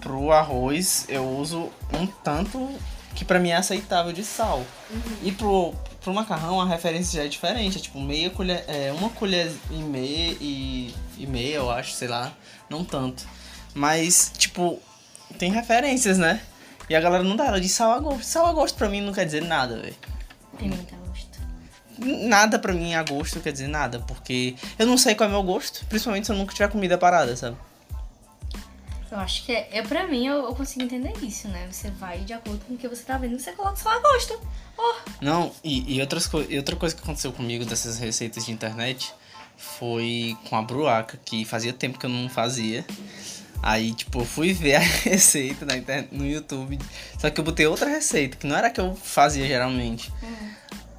pro 0.00 0.32
arroz 0.32 1.06
eu 1.08 1.26
uso 1.26 1.70
um 1.92 2.06
tanto 2.06 2.68
que 3.14 3.24
pra 3.24 3.38
mim 3.38 3.50
é 3.50 3.56
aceitável 3.56 4.12
de 4.12 4.24
sal. 4.24 4.64
E 5.22 5.32
pro, 5.32 5.74
pro 6.00 6.14
macarrão 6.14 6.60
a 6.60 6.66
referência 6.66 7.20
já 7.20 7.26
é 7.26 7.28
diferente. 7.28 7.78
É 7.78 7.80
tipo 7.80 8.00
meia 8.00 8.30
colher. 8.30 8.64
É, 8.66 8.92
uma 8.92 9.10
colher 9.10 9.50
e 9.70 9.76
meia 9.76 10.36
e, 10.40 10.94
e 11.18 11.26
meia, 11.26 11.56
eu 11.56 11.70
acho, 11.70 11.92
sei 11.92 12.08
lá. 12.08 12.32
Não 12.68 12.84
tanto. 12.84 13.26
Mas, 13.74 14.32
tipo, 14.36 14.80
tem 15.38 15.50
referências, 15.50 16.18
né? 16.18 16.40
E 16.88 16.94
a 16.94 17.00
galera 17.00 17.24
não 17.24 17.36
dá, 17.36 17.46
ela 17.46 17.60
diz 17.60 17.72
sal 17.72 17.92
a 17.92 17.98
gosto. 17.98 18.24
Sal 18.24 18.46
a 18.46 18.52
gosto 18.52 18.76
pra 18.76 18.88
mim 18.88 19.00
não 19.00 19.12
quer 19.12 19.24
dizer 19.24 19.42
nada, 19.42 19.78
velho. 19.78 19.96
Pimenta 20.58 20.94
a 20.94 20.98
gosto. 20.98 21.01
Nada 22.04 22.58
pra 22.58 22.72
mim 22.72 22.94
a 22.94 23.02
gosto 23.02 23.40
quer 23.40 23.52
dizer 23.52 23.68
nada, 23.68 24.00
porque 24.00 24.54
eu 24.78 24.86
não 24.86 24.98
sei 24.98 25.14
qual 25.14 25.28
é 25.28 25.32
o 25.32 25.34
meu 25.34 25.42
gosto, 25.42 25.84
principalmente 25.86 26.26
se 26.26 26.32
eu 26.32 26.36
nunca 26.36 26.52
tiver 26.52 26.68
comida 26.68 26.98
parada, 26.98 27.36
sabe? 27.36 27.56
Eu 29.12 29.18
acho 29.18 29.44
que 29.44 29.52
é, 29.52 29.68
é 29.72 29.82
pra 29.82 30.06
mim, 30.06 30.26
eu, 30.26 30.44
eu 30.44 30.54
consigo 30.54 30.82
entender 30.82 31.12
isso, 31.22 31.46
né? 31.46 31.68
Você 31.70 31.90
vai 31.90 32.20
de 32.20 32.32
acordo 32.32 32.64
com 32.64 32.72
o 32.72 32.78
que 32.78 32.88
você 32.88 33.02
tá 33.02 33.18
vendo, 33.18 33.38
você 33.38 33.52
coloca 33.52 33.76
sal 33.76 33.92
a 33.92 33.98
gosto. 34.00 34.40
Oh, 34.78 34.94
Não, 35.20 35.52
e, 35.62 35.96
e, 35.96 36.00
outras 36.00 36.26
co 36.26 36.40
e 36.40 36.56
outra 36.56 36.76
coisa 36.76 36.94
que 36.94 37.02
aconteceu 37.02 37.30
comigo 37.30 37.66
dessas 37.66 37.98
receitas 37.98 38.46
de 38.46 38.52
internet 38.52 39.12
foi 39.54 40.34
com 40.48 40.56
a 40.56 40.62
bruaca, 40.62 41.20
que 41.26 41.44
fazia 41.44 41.74
tempo 41.74 41.98
que 41.98 42.06
eu 42.06 42.10
não 42.10 42.26
fazia. 42.30 42.86
Aí, 43.62 43.92
tipo, 43.92 44.20
eu 44.20 44.24
fui 44.24 44.54
ver 44.54 44.76
a 44.76 44.80
receita 45.04 45.66
na 45.66 45.76
internet, 45.76 46.08
no 46.10 46.26
YouTube, 46.26 46.78
só 47.18 47.28
que 47.28 47.38
eu 47.38 47.44
botei 47.44 47.66
outra 47.66 47.88
receita, 47.88 48.38
que 48.38 48.46
não 48.46 48.56
era 48.56 48.68
a 48.68 48.70
que 48.70 48.80
eu 48.80 48.96
fazia 48.96 49.46
geralmente. 49.46 50.10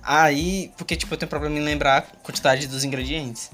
Aí, 0.03 0.71
porque, 0.77 0.95
tipo, 0.95 1.13
eu 1.13 1.17
tenho 1.17 1.29
problema 1.29 1.57
em 1.57 1.63
lembrar 1.63 1.97
a 1.97 2.01
quantidade 2.01 2.67
dos 2.67 2.83
ingredientes. 2.83 3.49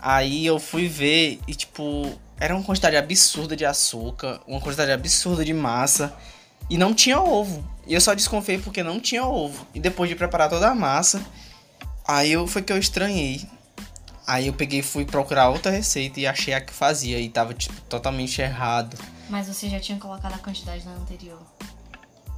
Aí 0.00 0.46
eu 0.46 0.58
fui 0.58 0.88
ver 0.88 1.40
e, 1.46 1.54
tipo, 1.54 2.18
era 2.38 2.54
uma 2.54 2.62
quantidade 2.64 2.96
absurda 2.96 3.56
de 3.56 3.64
açúcar, 3.64 4.40
uma 4.46 4.60
quantidade 4.60 4.90
absurda 4.92 5.44
de 5.44 5.52
massa 5.52 6.14
e 6.70 6.78
não 6.78 6.94
tinha 6.94 7.20
ovo. 7.20 7.64
E 7.86 7.94
eu 7.94 8.00
só 8.00 8.14
desconfiei 8.14 8.58
porque 8.58 8.82
não 8.82 9.00
tinha 9.00 9.24
ovo. 9.24 9.66
E 9.74 9.80
depois 9.80 10.08
de 10.08 10.16
preparar 10.16 10.48
toda 10.48 10.68
a 10.68 10.74
massa, 10.74 11.24
aí 12.06 12.32
eu, 12.32 12.46
foi 12.46 12.62
que 12.62 12.72
eu 12.72 12.78
estranhei. 12.78 13.46
Aí 14.26 14.46
eu 14.46 14.52
peguei 14.52 14.82
fui 14.82 15.04
procurar 15.04 15.50
outra 15.50 15.70
receita 15.70 16.20
e 16.20 16.26
achei 16.26 16.54
a 16.54 16.60
que 16.60 16.72
fazia 16.72 17.18
e 17.18 17.28
tava, 17.28 17.52
tipo, 17.54 17.80
totalmente 17.82 18.40
errado. 18.40 18.96
Mas 19.28 19.48
você 19.48 19.68
já 19.68 19.80
tinha 19.80 19.98
colocado 19.98 20.34
a 20.34 20.38
quantidade 20.38 20.84
na 20.84 20.92
anterior. 20.92 21.40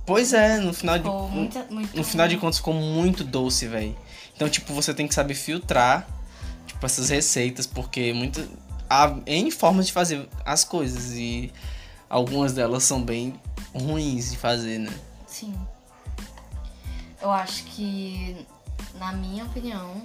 Pois 0.07 0.33
é, 0.35 0.59
no 0.59 0.75
final 0.75 0.99
de, 0.99 1.09
muita, 1.09 1.67
no 1.95 2.05
final 2.05 2.29
de 2.29 2.37
contas 2.37 2.59
ficou 2.59 2.75
muito 2.75 3.25
doce, 3.25 3.67
velho. 3.67 3.97
Então, 4.37 4.49
tipo, 4.49 4.75
você 4.75 4.93
tem 4.93 5.09
que 5.09 5.15
saber 5.15 5.35
filtrar, 5.35 6.07
tipo, 6.67 6.85
essas 6.85 7.09
receitas, 7.09 7.67
porque 7.67 8.13
muito 8.13 8.47
há 8.89 9.17
N 9.27 9.51
formas 9.51 9.87
de 9.87 9.93
fazer 9.93 10.29
as 10.45 10.63
coisas 10.63 11.13
e 11.13 11.51
algumas 12.09 12.53
delas 12.53 12.85
são 12.85 13.03
bem 13.03 13.41
ruins 13.75 14.31
de 14.31 14.37
fazer, 14.37 14.79
né? 14.79 14.93
Sim. 15.27 15.55
Eu 17.23 17.31
acho 17.31 17.65
que, 17.65 18.47
na 18.97 19.13
minha 19.13 19.45
opinião. 19.45 20.03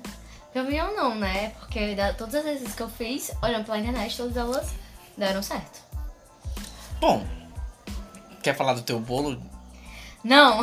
Minha 0.53 0.63
opinião 0.63 0.95
não, 0.95 1.15
né? 1.15 1.49
Porque 1.59 1.93
da- 1.93 2.13
todas 2.13 2.35
as 2.35 2.43
vezes 2.43 2.73
que 2.73 2.81
eu 2.81 2.89
fiz, 2.89 3.31
olhando 3.43 3.65
pela 3.65 3.77
internet, 3.77 4.15
todas 4.15 4.37
elas 4.37 4.71
deram 5.17 5.43
certo. 5.43 5.81
Bom, 7.01 7.25
quer 8.41 8.55
falar 8.55 8.73
do 8.73 8.81
teu 8.81 8.99
bolo? 8.99 9.39
Não! 10.23 10.61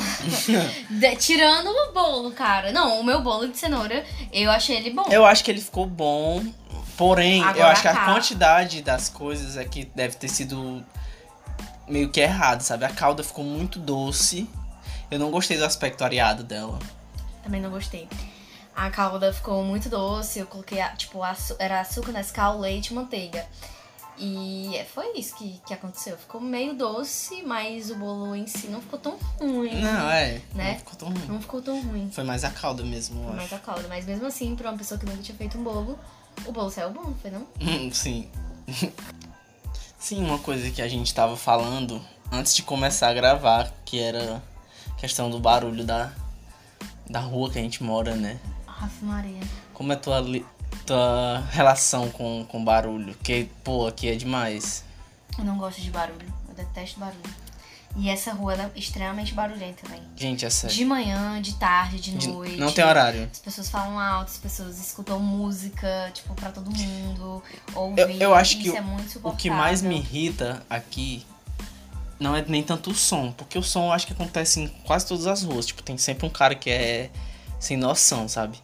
Tirando 1.18 1.68
o 1.68 1.92
bolo, 1.92 2.30
cara. 2.32 2.72
Não, 2.72 3.00
o 3.00 3.04
meu 3.04 3.22
bolo 3.22 3.48
de 3.48 3.56
cenoura, 3.58 4.04
eu 4.32 4.50
achei 4.50 4.76
ele 4.76 4.90
bom. 4.90 5.04
Eu 5.10 5.24
acho 5.24 5.42
que 5.44 5.50
ele 5.50 5.60
ficou 5.60 5.86
bom, 5.86 6.44
porém, 6.96 7.40
eu 7.40 7.48
Agora 7.48 7.68
acho 7.72 7.82
que 7.82 7.88
a 7.88 7.94
cá. 7.94 8.04
quantidade 8.06 8.82
das 8.82 9.08
coisas 9.08 9.56
é 9.56 9.64
que 9.64 9.84
deve 9.94 10.16
ter 10.16 10.28
sido 10.28 10.84
meio 11.88 12.10
que 12.10 12.20
errado, 12.20 12.60
sabe? 12.62 12.84
A 12.84 12.90
calda 12.90 13.22
ficou 13.22 13.44
muito 13.44 13.78
doce. 13.78 14.48
Eu 15.10 15.18
não 15.18 15.30
gostei 15.30 15.56
do 15.56 15.64
aspecto 15.64 16.02
areado 16.04 16.42
dela. 16.42 16.78
Também 17.42 17.60
não 17.60 17.70
gostei. 17.70 18.08
A 18.74 18.90
calda 18.90 19.32
ficou 19.32 19.62
muito 19.64 19.88
doce, 19.88 20.38
eu 20.40 20.46
coloquei, 20.46 20.82
tipo, 20.98 21.22
açu- 21.22 21.56
era 21.58 21.80
açúcar, 21.80 22.12
Nescau, 22.12 22.58
leite 22.58 22.88
e 22.88 22.94
manteiga. 22.94 23.46
E 24.18 24.76
é, 24.76 24.84
foi 24.84 25.18
isso 25.18 25.36
que, 25.36 25.60
que 25.66 25.74
aconteceu. 25.74 26.16
Ficou 26.16 26.40
meio 26.40 26.74
doce, 26.74 27.42
mas 27.42 27.90
o 27.90 27.96
bolo 27.96 28.34
em 28.34 28.46
si 28.46 28.68
não 28.68 28.80
ficou 28.80 28.98
tão 28.98 29.18
ruim. 29.38 29.80
Não, 29.80 30.10
é. 30.10 30.40
Né? 30.54 30.72
Não 30.72 30.78
ficou 30.78 30.94
tão 30.94 31.08
ruim. 31.08 31.26
Não 31.28 31.40
ficou 31.40 31.62
tão 31.62 31.80
ruim. 31.82 32.10
Foi 32.10 32.24
mais 32.24 32.44
a 32.44 32.50
calda 32.50 32.82
mesmo, 32.82 33.22
Foi 33.24 33.36
mais 33.36 33.52
a 33.52 33.58
calda. 33.58 33.86
Mas 33.88 34.06
mesmo 34.06 34.26
assim, 34.26 34.56
pra 34.56 34.70
uma 34.70 34.78
pessoa 34.78 34.98
que 34.98 35.04
nunca 35.04 35.22
tinha 35.22 35.36
feito 35.36 35.58
um 35.58 35.62
bolo, 35.62 35.98
o 36.46 36.52
bolo 36.52 36.70
saiu 36.70 36.90
bom, 36.90 37.14
foi 37.20 37.30
não? 37.30 37.46
Sim. 37.92 38.30
Sim, 39.98 40.24
uma 40.24 40.38
coisa 40.38 40.70
que 40.70 40.80
a 40.80 40.88
gente 40.88 41.12
tava 41.12 41.36
falando 41.36 42.00
antes 42.32 42.54
de 42.54 42.62
começar 42.62 43.08
a 43.08 43.14
gravar, 43.14 43.72
que 43.84 44.00
era 44.00 44.42
questão 44.96 45.30
do 45.30 45.38
barulho 45.38 45.84
da, 45.84 46.12
da 47.08 47.20
rua 47.20 47.50
que 47.50 47.58
a 47.58 47.62
gente 47.62 47.82
mora, 47.82 48.14
né? 48.14 48.38
Rafa 48.66 49.04
Maria. 49.04 49.40
Como 49.74 49.92
é 49.92 49.96
tua, 49.96 50.24
tua 50.86 51.44
relação 51.50 52.08
com, 52.10 52.44
com 52.48 52.64
barulho? 52.64 53.14
Que, 53.22 53.50
pô, 53.64 53.86
aqui 53.86 54.08
é 54.08 54.14
demais. 54.14 54.84
Eu 55.38 55.44
não 55.44 55.58
gosto 55.58 55.80
de 55.80 55.90
barulho. 55.90 56.32
Eu 56.48 56.54
detesto 56.54 56.98
barulho. 57.00 57.46
E 57.98 58.10
essa 58.10 58.30
rua 58.32 58.52
ela 58.52 58.64
é 58.74 58.78
extremamente 58.78 59.32
barulhenta 59.32 59.82
também. 59.84 60.02
Gente, 60.16 60.44
é 60.44 60.50
sério. 60.50 60.76
De 60.76 60.84
manhã, 60.84 61.40
de 61.40 61.54
tarde, 61.54 61.98
de 61.98 62.10
De- 62.16 62.28
noite. 62.28 62.56
não 62.56 62.70
tem 62.70 62.84
horário. 62.84 63.28
As 63.32 63.38
pessoas 63.38 63.70
falam 63.70 63.98
alto, 63.98 64.28
as 64.28 64.36
pessoas 64.36 64.78
escutam 64.78 65.18
música, 65.18 66.10
tipo, 66.12 66.34
pra 66.34 66.50
todo 66.50 66.70
mundo. 66.70 67.42
Ouvir. 67.74 68.00
Eu, 68.02 68.10
eu 68.10 68.34
acho 68.34 68.58
que 68.58 68.76
é 68.76 68.80
muito 68.82 69.18
o 69.24 69.34
que 69.34 69.48
mais 69.48 69.80
me 69.80 69.96
irrita 69.96 70.62
aqui 70.68 71.24
não 72.18 72.34
é 72.34 72.42
nem 72.46 72.62
tanto 72.62 72.90
o 72.90 72.94
som, 72.94 73.30
porque 73.32 73.58
o 73.58 73.62
som 73.62 73.86
eu 73.86 73.92
acho 73.92 74.06
que 74.06 74.12
acontece 74.12 74.60
em 74.60 74.68
quase 74.84 75.06
todas 75.06 75.26
as 75.26 75.42
ruas. 75.42 75.66
Tipo, 75.66 75.82
tem 75.82 75.96
sempre 75.98 76.26
um 76.26 76.30
cara 76.30 76.54
que 76.54 76.70
é 76.70 77.10
sem 77.58 77.76
noção, 77.76 78.28
sabe? 78.28 78.58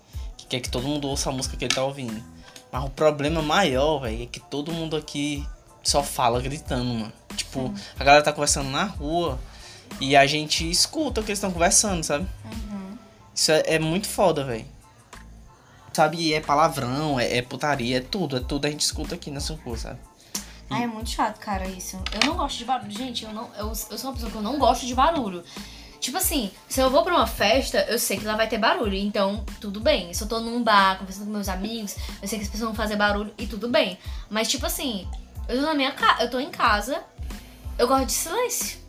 Que 0.52 0.58
quer 0.58 0.60
que 0.60 0.68
todo 0.68 0.86
mundo 0.86 1.08
ouça 1.08 1.30
a 1.30 1.32
música 1.32 1.56
que 1.56 1.64
ele 1.64 1.74
tá 1.74 1.82
ouvindo. 1.82 2.22
Mas 2.70 2.84
o 2.84 2.90
problema 2.90 3.40
maior, 3.40 4.00
velho, 4.00 4.24
é 4.24 4.26
que 4.26 4.38
todo 4.38 4.70
mundo 4.70 4.94
aqui 4.96 5.46
só 5.82 6.02
fala 6.02 6.42
gritando, 6.42 6.84
mano. 6.92 7.12
Tipo, 7.34 7.72
a 7.98 8.04
galera 8.04 8.22
tá 8.22 8.34
conversando 8.34 8.68
na 8.68 8.84
rua 8.84 9.40
e 9.98 10.14
a 10.14 10.26
gente 10.26 10.68
escuta 10.70 11.20
o 11.20 11.24
que 11.24 11.30
eles 11.30 11.38
estão 11.38 11.50
conversando, 11.50 12.04
sabe? 12.04 12.26
Uhum. 12.44 12.98
Isso 13.34 13.50
é, 13.50 13.62
é 13.66 13.78
muito 13.78 14.06
foda, 14.06 14.44
velho. 14.44 14.66
Sabe, 15.90 16.18
e 16.18 16.34
é 16.34 16.40
palavrão, 16.40 17.18
é, 17.18 17.38
é 17.38 17.40
putaria, 17.40 17.96
é 17.96 18.00
tudo, 18.00 18.36
é 18.36 18.40
tudo 18.40 18.66
a 18.66 18.70
gente 18.70 18.80
escuta 18.80 19.14
aqui 19.14 19.30
nessa 19.30 19.54
rua, 19.54 19.78
sabe? 19.78 19.98
Ai, 20.68 20.84
é 20.84 20.86
muito 20.86 21.08
chato, 21.08 21.38
cara, 21.38 21.66
isso. 21.66 21.98
Eu 22.12 22.28
não 22.28 22.36
gosto 22.36 22.58
de 22.58 22.64
barulho. 22.66 22.90
Gente, 22.90 23.24
eu, 23.24 23.32
não, 23.32 23.48
eu, 23.56 23.68
eu 23.68 23.74
sou 23.74 24.10
uma 24.10 24.12
pessoa 24.12 24.30
que 24.30 24.36
eu 24.36 24.42
não 24.42 24.58
gosto 24.58 24.84
de 24.84 24.94
barulho. 24.94 25.42
Tipo 26.02 26.18
assim, 26.18 26.50
se 26.68 26.80
eu 26.80 26.90
vou 26.90 27.04
pra 27.04 27.14
uma 27.14 27.28
festa, 27.28 27.78
eu 27.88 27.96
sei 27.96 28.16
que 28.16 28.24
lá 28.24 28.34
vai 28.34 28.48
ter 28.48 28.58
barulho. 28.58 28.96
Então, 28.96 29.44
tudo 29.60 29.78
bem. 29.78 30.12
Se 30.12 30.24
eu 30.24 30.28
tô 30.28 30.40
num 30.40 30.60
bar, 30.60 30.98
conversando 30.98 31.26
com 31.26 31.32
meus 31.32 31.48
amigos, 31.48 31.94
eu 32.20 32.26
sei 32.26 32.40
que 32.40 32.44
as 32.44 32.50
pessoas 32.50 32.66
vão 32.70 32.74
fazer 32.74 32.96
barulho 32.96 33.32
e 33.38 33.46
tudo 33.46 33.68
bem. 33.68 33.96
Mas, 34.28 34.48
tipo 34.48 34.66
assim, 34.66 35.06
eu 35.48 35.60
tô 35.60 35.62
na 35.62 35.74
minha 35.74 35.92
casa, 35.92 36.24
eu 36.24 36.28
tô 36.28 36.40
em 36.40 36.50
casa, 36.50 37.00
eu 37.78 37.86
gosto 37.86 38.06
de 38.06 38.12
silêncio. 38.14 38.82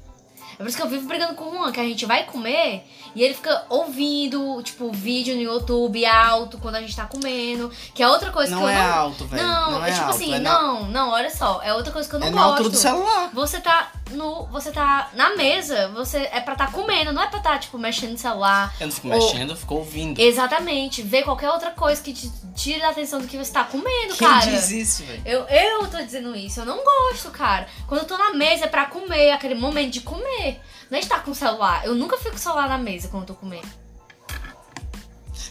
É 0.53 0.57
por 0.57 0.67
isso 0.67 0.75
que 0.75 0.81
eu 0.81 0.89
vivo 0.89 1.07
brigando 1.07 1.35
com 1.35 1.45
o 1.45 1.51
Juan, 1.53 1.71
que 1.71 1.79
a 1.79 1.83
gente 1.83 2.03
vai 2.05 2.23
comer 2.25 2.83
e 3.15 3.21
ele 3.21 3.35
fica 3.35 3.63
ouvindo, 3.69 4.61
tipo, 4.63 4.91
vídeo 4.91 5.35
no 5.35 5.41
YouTube 5.41 6.03
alto 6.07 6.57
quando 6.57 6.75
a 6.77 6.81
gente 6.81 6.95
tá 6.95 7.05
comendo. 7.05 7.71
Que 7.93 8.01
é 8.01 8.09
outra 8.09 8.31
coisa 8.31 8.51
Não 8.55 8.59
que 8.59 8.65
eu 8.65 8.69
é 8.69 8.75
não. 8.87 8.93
alto, 8.95 9.25
velho. 9.25 9.43
Não, 9.47 9.71
Não 9.73 9.85
é, 9.85 9.89
é 9.89 9.93
tipo 9.93 10.05
alto, 10.05 10.15
assim, 10.15 10.33
é 10.33 10.39
não, 10.39 10.85
não, 10.89 11.09
olha 11.11 11.29
só, 11.29 11.61
é 11.63 11.73
outra 11.75 11.91
coisa 11.93 12.09
que 12.09 12.15
eu 12.15 12.19
não 12.19 12.27
é 12.27 12.31
gosto. 12.31 12.43
na 12.43 12.51
altura 12.51 12.69
do 12.69 12.77
celular. 12.77 13.29
Você 13.33 13.59
tá 13.61 13.91
no. 14.13 14.45
Você 14.47 14.71
tá 14.71 15.09
na 15.13 15.35
mesa, 15.35 15.89
você 15.89 16.17
é 16.31 16.39
pra 16.39 16.55
tá 16.55 16.67
comendo, 16.67 17.11
não 17.11 17.21
é 17.21 17.27
pra 17.27 17.39
tá, 17.39 17.57
tipo, 17.57 17.77
mexendo 17.77 18.11
no 18.11 18.17
celular. 18.17 18.73
Eu 18.79 18.87
não 18.87 18.93
fico 18.93 19.07
Ou- 19.09 19.13
mexendo, 19.13 19.49
eu 19.51 19.55
fico 19.57 19.75
ouvindo. 19.75 20.19
Exatamente. 20.19 21.01
Ver 21.01 21.23
qualquer 21.23 21.49
outra 21.49 21.71
coisa 21.71 22.01
que 22.01 22.13
te 22.13 22.31
tire 22.55 22.81
a 22.83 22.89
atenção 22.89 23.19
do 23.19 23.27
que 23.27 23.37
você 23.37 23.51
tá 23.51 23.63
comendo, 23.63 24.15
Quem 24.15 24.27
cara. 24.27 24.45
diz 24.45 24.69
isso, 24.71 25.03
velho? 25.03 25.21
Eu, 25.25 25.41
eu 25.47 25.87
tô 25.87 25.97
dizendo 25.97 26.35
isso, 26.35 26.59
eu 26.61 26.65
não 26.65 26.83
gosto, 26.83 27.29
cara. 27.31 27.67
Quando 27.87 28.01
eu 28.01 28.07
tô 28.07 28.17
na 28.17 28.33
mesa 28.33 28.65
é 28.65 28.67
pra 28.67 28.85
comer, 28.85 29.31
aquele 29.31 29.55
momento 29.55 29.91
de 29.91 30.01
comer. 30.01 30.59
Não 30.89 30.97
é 30.97 31.01
estar 31.01 31.23
com 31.23 31.31
o 31.31 31.35
celular. 31.35 31.85
Eu 31.85 31.95
nunca 31.95 32.17
fico 32.17 32.31
com 32.31 32.35
o 32.37 32.39
celular 32.39 32.69
na 32.69 32.77
mesa 32.77 33.07
quando 33.07 33.23
eu 33.23 33.27
tô 33.27 33.33
comendo. 33.35 33.67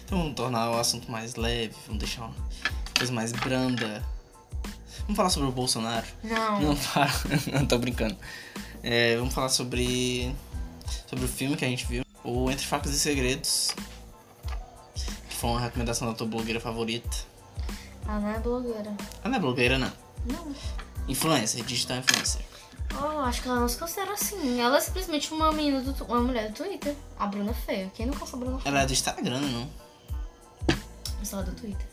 Então 0.05 0.19
vamos 0.19 0.35
tornar 0.35 0.71
o 0.71 0.79
assunto 0.79 1.11
mais 1.11 1.35
leve, 1.37 1.75
vamos 1.87 1.99
deixar 2.03 2.23
uma 2.27 2.35
coisa 2.97 3.13
mais 3.13 3.33
branda. 3.33 4.05
Vamos 5.03 5.17
falar 5.17 5.31
sobre 5.31 5.49
o 5.49 5.53
Bolsonaro? 5.53 6.07
Não. 6.23 6.61
Não, 6.61 6.77
para. 6.95 7.11
não 7.53 7.67
tô 7.67 7.79
brincando. 7.79 8.17
É, 8.83 9.17
vamos 9.17 9.33
falar 9.33 9.49
sobre. 9.49 10.35
Sobre 11.07 11.25
o 11.25 11.29
filme 11.29 11.57
que 11.57 11.65
a 11.65 11.69
gente 11.69 11.87
viu. 11.87 12.05
O 12.25 12.51
Entre 12.51 12.67
Facas 12.67 12.93
e 12.93 12.99
Segredos. 12.99 13.75
Que 15.29 15.37
foi 15.37 15.51
uma 15.51 15.61
recomendação 15.61 16.09
da 16.09 16.15
tua 16.15 16.27
blogueira 16.27 16.61
favorita. 16.61 17.17
Ela 18.07 18.21
não 18.21 18.29
é 18.29 18.39
blogueira. 18.41 18.91
Ela 18.91 19.31
não 19.31 19.35
é 19.35 19.39
blogueira, 19.41 19.79
não. 19.79 19.93
Não. 20.27 20.55
Influencer, 21.09 21.65
digital 21.65 21.99
influencer. 21.99 22.43
Oh, 23.01 23.21
acho 23.21 23.43
que 23.43 23.49
ela 23.49 23.61
não 23.61 23.69
se 23.69 23.79
considera 23.79 24.13
assim. 24.13 24.61
Ela 24.61 24.77
é 24.77 24.81
simplesmente 24.81 25.33
uma 25.33 25.51
menina, 25.53 25.81
do, 25.81 26.05
uma 26.05 26.21
mulher 26.21 26.51
do 26.51 26.55
Twitter. 26.55 26.95
A 27.19 27.27
Bruna 27.27 27.55
Feio. 27.55 27.91
Quem 27.95 28.07
não 28.07 28.15
conhece 28.15 28.35
a 28.35 28.39
Bruna 28.39 28.59
Feio? 28.59 28.69
Ela 28.69 28.83
é 28.83 28.87
do 28.87 28.93
Instagram, 28.93 29.41
não? 29.41 29.71
Mas 31.19 31.33
ela 31.33 31.43
é 31.43 31.45
do 31.47 31.53
Twitter. 31.53 31.87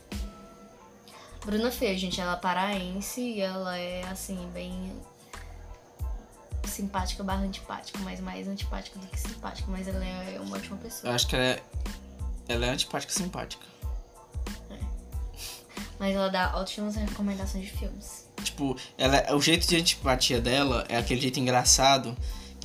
Bruna 1.44 1.70
Feio, 1.70 1.98
gente, 1.98 2.20
ela 2.20 2.34
é 2.34 2.36
paraense 2.36 3.20
e 3.20 3.40
ela 3.40 3.76
é, 3.76 4.04
assim, 4.04 4.36
bem 4.52 4.92
simpática 6.68 7.22
barra 7.22 7.42
antipática, 7.42 7.98
mas 8.00 8.20
mais 8.20 8.46
antipática 8.48 8.98
do 8.98 9.06
que 9.06 9.18
simpática, 9.18 9.70
mas 9.70 9.88
ela 9.88 10.04
é 10.04 10.38
uma 10.40 10.56
ótima 10.56 10.76
pessoa. 10.76 11.10
Eu 11.10 11.14
acho 11.14 11.26
que 11.26 11.36
ela 11.36 11.44
é. 11.44 11.62
Ela 12.48 12.66
é 12.66 12.70
antipática 12.70 13.12
e 13.12 13.16
simpática. 13.16 13.64
Mas 15.98 16.14
ela 16.14 16.28
dá 16.28 16.56
ótimas 16.56 16.96
recomendações 16.96 17.66
de 17.66 17.70
filmes. 17.70 18.26
Tipo, 18.42 18.76
ela, 18.96 19.34
o 19.36 19.40
jeito 19.40 19.68
de 19.68 19.76
antipatia 19.76 20.40
dela 20.40 20.86
é 20.88 20.96
aquele 20.96 21.20
jeito 21.20 21.38
engraçado 21.38 22.16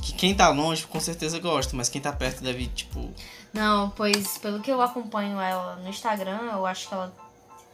que 0.02 0.14
quem 0.14 0.34
tá 0.34 0.48
longe 0.50 0.88
com 0.88 1.00
certeza 1.00 1.38
gosta, 1.40 1.76
mas 1.76 1.90
quem 1.90 2.00
tá 2.00 2.14
perto 2.14 2.42
deve, 2.42 2.68
tipo. 2.68 3.12
Não, 3.54 3.90
pois 3.90 4.38
pelo 4.38 4.62
que 4.62 4.72
eu 4.72 4.82
acompanho 4.82 5.40
ela 5.40 5.76
no 5.78 5.90
Instagram, 5.90 6.40
eu 6.54 6.66
acho 6.66 6.88
que 6.88 6.94
ela 6.94 7.14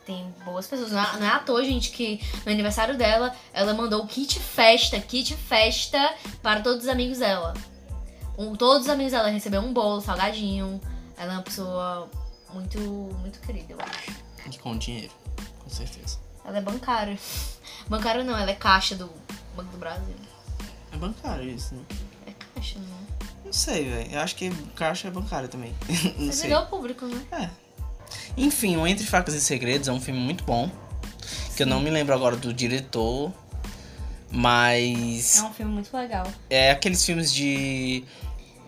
tem 0.06 0.34
boas 0.44 0.68
pessoas. 0.68 0.92
Não 0.92 1.00
é, 1.00 1.20
não 1.20 1.26
é 1.28 1.30
à 1.30 1.40
toa, 1.40 1.64
gente, 1.64 1.92
que 1.92 2.20
no 2.46 2.52
aniversário 2.52 2.98
dela, 2.98 3.36
ela 3.54 3.74
mandou 3.74 4.06
kit 4.08 4.40
festa, 4.40 5.00
kit 5.00 5.36
festa 5.36 6.14
para 6.42 6.62
todos 6.62 6.84
os 6.84 6.90
amigos 6.90 7.20
dela. 7.20 7.54
Um, 8.38 8.56
todos 8.56 8.84
os 8.84 8.90
amigos 8.90 9.12
dela 9.12 9.30
receberam 9.30 9.66
um 9.68 9.74
bolo, 9.74 10.02
salgadinho. 10.02 10.82
Ela 11.18 11.34
é 11.34 11.36
uma 11.38 11.44
pessoa 11.44 12.10
muito, 12.54 12.80
muito 12.80 13.40
querida, 13.42 13.74
eu 13.74 13.80
acho. 13.80 14.12
E 14.52 14.58
com 14.58 14.78
dinheiro, 14.78 15.14
com 15.64 15.70
certeza. 15.70 16.18
Ela 16.44 16.58
é 16.58 16.62
bancária. 16.62 17.18
Bancária 17.88 18.24
não, 18.24 18.38
ela 18.38 18.50
é 18.50 18.56
caixa 18.56 18.96
do 18.96 19.10
Banco 19.56 19.72
do 19.72 19.78
Brasil. 19.78 20.16
É 20.92 20.98
bancário 20.98 21.50
isso, 21.50 21.76
né? 21.76 21.84
É 22.26 22.32
caixa, 22.54 22.80
não. 22.80 23.22
Não 23.46 23.54
sei, 23.54 23.90
velho. 23.90 24.12
Eu 24.12 24.20
acho 24.22 24.36
que 24.36 24.50
caixa 24.76 25.08
é 25.08 25.12
bancário 25.12 25.50
também. 25.50 25.76
Não 26.18 26.28
Você 26.28 26.32
sei. 26.32 26.42
vendeu 26.44 26.60
ao 26.60 26.68
público, 26.68 27.06
né? 27.06 27.26
É. 27.32 27.50
Enfim, 28.38 28.78
o 28.78 28.88
Entre 28.88 29.06
Facas 29.06 29.34
e 29.34 29.42
Segredos 29.42 29.88
é 29.88 29.92
um 29.92 30.00
filme 30.00 30.20
muito 30.20 30.44
bom. 30.44 30.70
Que 31.56 31.64
eu 31.64 31.68
não 31.68 31.80
me 31.80 31.90
lembro 31.90 32.14
agora 32.14 32.36
do 32.36 32.54
diretor. 32.54 33.32
Mas. 34.32 35.40
É 35.40 35.44
um 35.44 35.54
filme 35.54 35.74
muito 35.74 35.96
legal. 35.96 36.26
É 36.50 36.72
aqueles 36.72 37.04
filmes 37.06 37.34
de. 37.34 38.04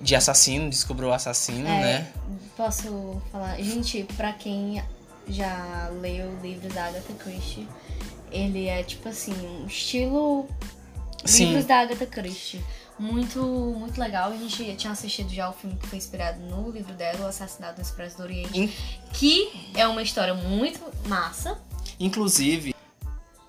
De 0.02 0.16
assassino, 0.16 0.70
descobriu 0.70 1.10
o 1.10 1.14
assassino, 1.14 1.66
É, 1.66 1.82
né? 1.82 2.08
Posso 2.58 3.22
falar? 3.32 3.56
Gente, 3.62 4.04
pra 4.18 4.34
quem 4.34 4.84
já 5.30 5.90
leu 6.02 6.28
o 6.28 6.42
livro 6.42 6.68
da 6.74 6.88
Agatha 6.88 7.14
Christie, 7.14 7.66
ele 8.30 8.68
é 8.68 8.84
tipo 8.84 9.08
assim, 9.08 9.34
um 9.34 9.66
estilo 9.66 10.46
Sim. 11.24 11.46
Livros 11.46 11.66
da 11.66 11.80
Agatha 11.80 12.06
Christie. 12.06 12.62
Muito, 13.04 13.40
muito 13.78 14.00
legal. 14.00 14.32
A 14.32 14.38
gente 14.38 14.76
tinha 14.76 14.94
assistido 14.94 15.30
já 15.30 15.50
o 15.50 15.54
filme 15.54 15.76
que 15.76 15.86
foi 15.88 15.98
inspirado 15.98 16.40
no 16.40 16.72
livro 16.72 16.94
dela, 16.94 17.26
O 17.26 17.28
Assassinato 17.28 17.76
no 17.76 17.82
Expresso 17.82 18.16
do 18.18 18.24
Oriente. 18.24 18.58
In- 18.58 18.72
Que 19.12 19.52
é 19.76 19.86
uma 19.86 20.02
história 20.02 20.34
muito 20.34 20.80
massa. 21.06 21.58
Inclusive, 22.00 22.74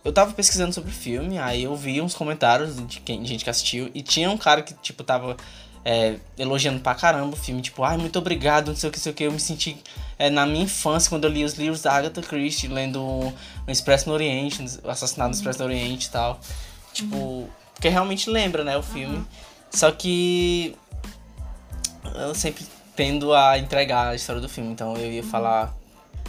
eu 0.04 0.12
tava 0.12 0.32
pesquisando 0.32 0.72
sobre 0.72 0.90
o 0.90 0.92
filme, 0.92 1.38
aí 1.38 1.62
eu 1.62 1.76
vi 1.76 2.00
uns 2.00 2.14
comentários 2.14 2.84
de, 2.84 2.98
quem, 3.00 3.22
de 3.22 3.28
gente 3.28 3.44
que 3.44 3.50
assistiu, 3.50 3.90
e 3.94 4.02
tinha 4.02 4.28
um 4.28 4.36
cara 4.36 4.60
que, 4.60 4.74
tipo, 4.74 5.04
tava 5.04 5.36
é, 5.84 6.16
elogiando 6.36 6.80
pra 6.80 6.94
caramba 6.96 7.34
o 7.34 7.38
filme, 7.38 7.62
tipo, 7.62 7.84
ai, 7.84 7.96
muito 7.96 8.18
obrigado, 8.18 8.68
não 8.68 8.76
sei 8.76 8.88
o 8.88 8.92
que, 8.92 8.98
não 8.98 9.02
sei 9.04 9.12
o 9.12 9.14
que. 9.14 9.22
Eu 9.24 9.32
me 9.32 9.38
senti 9.40 9.76
é, 10.18 10.28
na 10.30 10.44
minha 10.46 10.64
infância, 10.64 11.08
quando 11.08 11.24
eu 11.26 11.30
li 11.30 11.44
os 11.44 11.54
livros 11.54 11.80
da 11.80 11.92
Agatha 11.92 12.20
Christie, 12.22 12.66
lendo 12.66 13.00
o 13.00 13.32
Expresso 13.68 14.08
no 14.08 14.14
Oriente, 14.14 14.62
o 14.82 14.90
Assassinato 14.90 15.30
no 15.30 15.36
Expresso 15.36 15.60
do 15.60 15.64
Oriente 15.66 16.08
e 16.08 16.10
tal. 16.10 16.40
Tipo, 16.92 17.48
porque 17.74 17.88
realmente 17.88 18.30
lembra, 18.30 18.64
né, 18.64 18.76
o 18.76 18.82
filme. 18.82 19.24
Só 19.70 19.90
que 19.90 20.76
eu 22.14 22.34
sempre 22.34 22.64
tendo 22.94 23.34
a 23.34 23.58
entregar 23.58 24.08
a 24.08 24.14
história 24.14 24.40
do 24.40 24.48
filme, 24.48 24.70
então 24.72 24.96
eu 24.96 25.12
ia 25.12 25.22
falar 25.22 25.74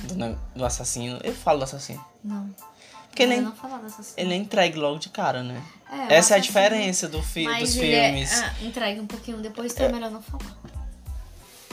do, 0.04 0.40
do 0.56 0.66
assassino. 0.66 1.20
Eu 1.24 1.34
falo 1.34 1.60
do 1.60 1.64
assassino. 1.64 2.04
Não. 2.24 2.50
Porque 3.08 3.24
ele 3.24 3.38
não 3.40 3.54
ele 4.18 4.30
nem 4.30 4.42
entregue 4.42 4.78
logo 4.78 5.00
de 5.00 5.08
cara, 5.08 5.42
né? 5.42 5.62
É, 6.10 6.16
Essa 6.16 6.34
é 6.34 6.38
a 6.38 6.40
diferença 6.42 7.08
do 7.08 7.24
fi 7.24 7.46
Mas 7.46 7.60
dos 7.60 7.78
é- 7.78 7.80
filmes. 7.80 8.42
ah, 8.42 8.54
entregue 8.62 9.00
um 9.00 9.08
pouquinho 9.08 9.38
depois, 9.38 9.72
então 9.72 9.86
é 9.86 9.92
melhor 9.92 10.12
não 10.12 10.22
falar. 10.22 10.58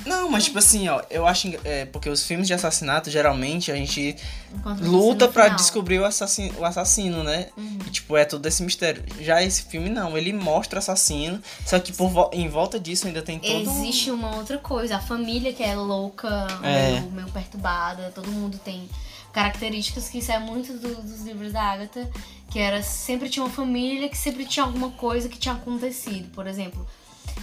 Não, 0.07 0.29
mas 0.31 0.45
tipo 0.45 0.59
assim, 0.59 0.89
ó, 0.89 1.03
eu 1.11 1.27
acho. 1.27 1.53
É, 1.65 1.85
porque 1.87 2.09
os 2.09 2.25
filmes 2.25 2.47
de 2.47 2.55
assassinato, 2.55 3.11
geralmente, 3.11 3.71
a 3.71 3.77
gente 3.77 4.17
Enquanto 4.55 4.81
luta 4.83 5.31
final. 5.31 5.51
descobrir 5.57 5.99
o 5.99 6.05
assassino, 6.05 6.59
o 6.59 6.65
assassino, 6.65 7.23
né? 7.23 7.49
Uhum. 7.57 7.79
E 7.87 7.91
tipo, 7.91 8.17
é 8.17 8.25
todo 8.25 8.45
esse 8.47 8.63
mistério. 8.63 9.03
Já 9.21 9.43
esse 9.43 9.63
filme 9.65 9.89
não, 9.89 10.17
ele 10.17 10.33
mostra 10.33 10.77
o 10.77 10.81
assassino, 10.81 11.41
só 11.67 11.79
que 11.79 11.93
por 11.93 12.09
vo- 12.09 12.31
em 12.33 12.49
volta 12.49 12.79
disso 12.81 13.07
ainda 13.07 13.23
tem 13.23 13.39
todo 13.39 13.71
um- 13.71 13.83
Existe 13.83 14.11
uma 14.11 14.37
outra 14.37 14.59
coisa. 14.59 14.97
A 14.97 15.01
família 15.01 15.53
que 15.53 15.63
é 15.63 15.75
louca, 15.75 16.47
É. 16.63 16.93
meio, 17.01 17.11
meio 17.13 17.29
perturbada, 17.29 18.11
todo 18.15 18.31
mundo 18.31 18.59
tem 18.65 18.89
características 19.33 20.09
que 20.09 20.19
isso 20.19 20.31
é 20.31 20.39
muito 20.39 20.75
do- 20.75 21.03
dos 21.03 21.23
livros 21.23 21.53
da 21.53 21.63
Agatha, 21.63 22.11
que 22.51 22.59
era 22.59 22.83
sempre 22.83 23.29
tinha 23.31 23.43
uma 23.45 23.53
família 23.53 24.09
que 24.09 24.17
sempre 24.19 24.45
tinha 24.45 24.65
alguma 24.65 24.91
coisa 24.91 25.29
que 25.29 25.39
tinha 25.39 25.55
acontecido. 25.55 26.31
Por 26.33 26.47
exemplo, 26.47 26.87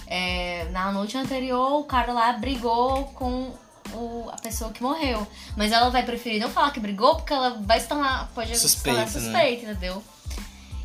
é, 0.09 0.67
na 0.71 0.91
noite 0.91 1.15
anterior 1.15 1.79
o 1.79 1.83
cara 1.83 2.11
lá 2.11 2.33
brigou 2.33 3.05
com 3.13 3.53
o- 3.93 4.29
a 4.31 4.37
pessoa 4.37 4.71
que 4.71 4.81
morreu. 4.83 5.25
Mas 5.55 5.71
ela 5.71 5.89
vai 5.89 6.03
preferir 6.03 6.41
não 6.41 6.49
falar 6.49 6.71
que 6.71 6.79
brigou 6.79 7.15
porque 7.15 7.31
ela 7.33 7.61
vai 7.61 7.79
se 7.79 7.87
tornar, 7.87 8.29
pode 8.33 8.49
se 8.57 8.81
tornar 8.83 9.07
Suspeita, 9.07 9.19
né? 9.29 9.41
suspeita, 9.41 9.71
entendeu? 9.71 10.03